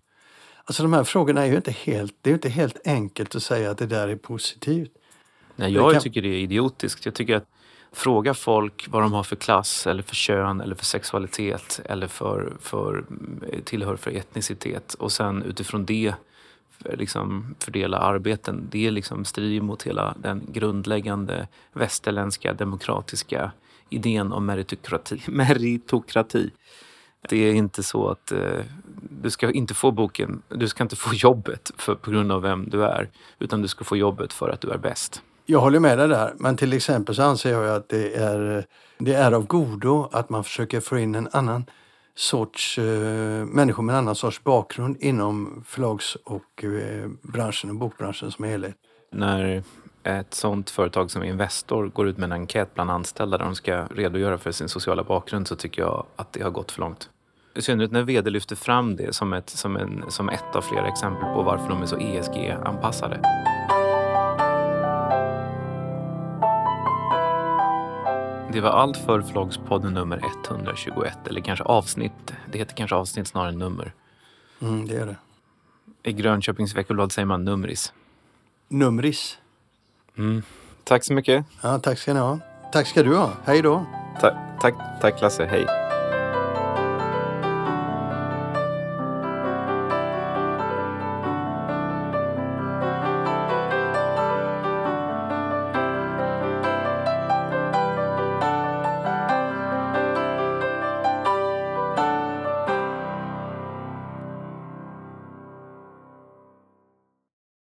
Alltså 0.64 0.82
de 0.82 0.92
här 0.92 1.04
frågorna 1.04 1.42
är 1.42 1.46
ju 1.46 1.56
inte 1.56 1.70
helt, 1.70 2.16
det 2.20 2.30
är 2.30 2.34
inte 2.34 2.48
helt 2.48 2.86
enkelt 2.86 3.34
att 3.34 3.42
säga 3.42 3.70
att 3.70 3.78
det 3.78 3.86
där 3.86 4.08
är 4.08 4.16
positivt. 4.16 4.92
Nej, 5.56 5.72
jag 5.72 5.92
kan... 5.92 6.02
tycker 6.02 6.22
det 6.22 6.28
är 6.28 6.38
idiotiskt. 6.38 7.04
Jag 7.04 7.14
tycker 7.14 7.36
att 7.36 7.48
fråga 7.94 8.34
folk 8.34 8.86
vad 8.90 9.02
de 9.02 9.12
har 9.12 9.22
för 9.22 9.36
klass 9.36 9.86
eller 9.86 10.02
för 10.02 10.14
kön 10.14 10.60
eller 10.60 10.74
för 10.74 10.84
sexualitet 10.84 11.80
eller 11.84 12.06
för, 12.06 12.52
för 12.60 13.04
tillhör 13.64 13.96
för 13.96 14.10
etnicitet 14.10 14.94
och 14.94 15.12
sen 15.12 15.42
utifrån 15.42 15.84
det 15.84 16.14
liksom 16.78 17.54
fördela 17.58 17.98
arbeten. 17.98 18.68
Det 18.70 18.90
liksom 18.90 19.24
strider 19.24 19.60
mot 19.60 19.82
hela 19.82 20.14
den 20.18 20.42
grundläggande 20.48 21.48
västerländska 21.72 22.52
demokratiska 22.52 23.52
idén 23.88 24.32
om 24.32 24.46
meritokrati. 24.46 25.22
meritokrati. 25.26 26.50
Det 27.28 27.36
är 27.36 27.54
inte 27.54 27.82
så 27.82 28.08
att 28.08 28.32
eh, 28.32 28.60
du 29.10 29.30
ska 29.30 29.50
inte 29.50 29.74
få 29.74 29.90
boken, 29.90 30.42
du 30.48 30.68
ska 30.68 30.82
inte 30.82 30.96
få 30.96 31.14
jobbet 31.14 31.70
för, 31.76 31.94
på 31.94 32.10
grund 32.10 32.32
av 32.32 32.42
vem 32.42 32.68
du 32.70 32.84
är, 32.84 33.10
utan 33.38 33.62
du 33.62 33.68
ska 33.68 33.84
få 33.84 33.96
jobbet 33.96 34.32
för 34.32 34.48
att 34.48 34.60
du 34.60 34.70
är 34.70 34.78
bäst. 34.78 35.22
Jag 35.46 35.60
håller 35.60 35.80
med 35.80 35.98
dig 35.98 36.08
där, 36.08 36.32
men 36.36 36.56
till 36.56 36.72
exempel 36.72 37.14
så 37.14 37.22
anser 37.22 37.52
jag 37.52 37.76
att 37.76 37.88
det 37.88 38.14
är, 38.14 38.66
det 38.98 39.14
är 39.14 39.32
av 39.32 39.46
godo 39.46 40.08
att 40.12 40.30
man 40.30 40.44
försöker 40.44 40.80
få 40.80 40.98
in 40.98 41.14
en 41.14 41.28
annan 41.32 41.64
sorts 42.14 42.78
eh, 42.78 43.44
människor 43.44 43.82
med 43.82 43.92
en 43.92 43.98
annan 43.98 44.14
sorts 44.14 44.44
bakgrund 44.44 44.96
inom 45.00 45.64
förlags 45.66 46.16
och 46.24 46.64
eh, 46.64 47.08
branschen 47.22 47.70
och 47.70 47.76
bokbranschen 47.76 48.30
som 48.30 48.44
helhet. 48.44 48.74
När 49.12 49.62
ett 50.02 50.34
sånt 50.34 50.70
företag 50.70 51.10
som 51.10 51.22
Investor 51.22 51.86
går 51.86 52.08
ut 52.08 52.18
med 52.18 52.24
en 52.24 52.32
enkät 52.32 52.74
bland 52.74 52.90
anställda 52.90 53.38
där 53.38 53.44
de 53.44 53.54
ska 53.54 53.86
redogöra 53.86 54.38
för 54.38 54.52
sin 54.52 54.68
sociala 54.68 55.04
bakgrund 55.04 55.48
så 55.48 55.56
tycker 55.56 55.82
jag 55.82 56.06
att 56.16 56.32
det 56.32 56.42
har 56.42 56.50
gått 56.50 56.70
för 56.70 56.80
långt. 56.80 57.10
I 57.54 57.62
synnerhet 57.62 57.92
när 57.92 58.02
vd 58.02 58.30
lyfter 58.30 58.56
fram 58.56 58.96
det 58.96 59.14
som 59.14 59.32
ett, 59.32 59.50
som, 59.50 59.76
en, 59.76 60.04
som 60.08 60.28
ett 60.28 60.56
av 60.56 60.62
flera 60.62 60.88
exempel 60.88 61.34
på 61.34 61.42
varför 61.42 61.68
de 61.68 61.82
är 61.82 61.86
så 61.86 61.96
ESG-anpassade. 61.96 63.20
Det 68.54 68.60
var 68.60 68.70
allt 68.70 68.96
för 68.96 69.22
Förlagspodden 69.22 69.94
nummer 69.94 70.20
121, 70.46 71.18
eller 71.28 71.40
kanske 71.40 71.64
avsnitt. 71.64 72.32
Det 72.52 72.58
heter 72.58 72.74
kanske 72.74 72.96
avsnitt 72.96 73.28
snarare 73.28 73.48
än 73.48 73.58
nummer. 73.58 73.92
Mm, 74.62 74.88
det 74.88 74.96
är 74.96 75.06
det. 75.06 75.16
I 76.02 76.12
Grönköpings 76.12 76.74
Veckoblad 76.74 77.12
säger 77.12 77.26
man 77.26 77.44
numris. 77.44 77.92
Numris? 78.68 79.38
Mm. 80.16 80.42
Tack 80.84 81.04
så 81.04 81.12
mycket. 81.12 81.44
Ja, 81.62 81.78
tack 81.78 81.98
ska 81.98 82.14
ni 82.14 82.20
ha. 82.20 82.38
Tack 82.72 82.86
ska 82.86 83.02
du 83.02 83.16
ha. 83.16 83.32
Hej 83.44 83.62
då. 83.62 83.86
Ta 84.20 84.38
tack, 84.60 84.74
tack 85.00 85.20
Lasse, 85.22 85.44
hej. 85.44 85.83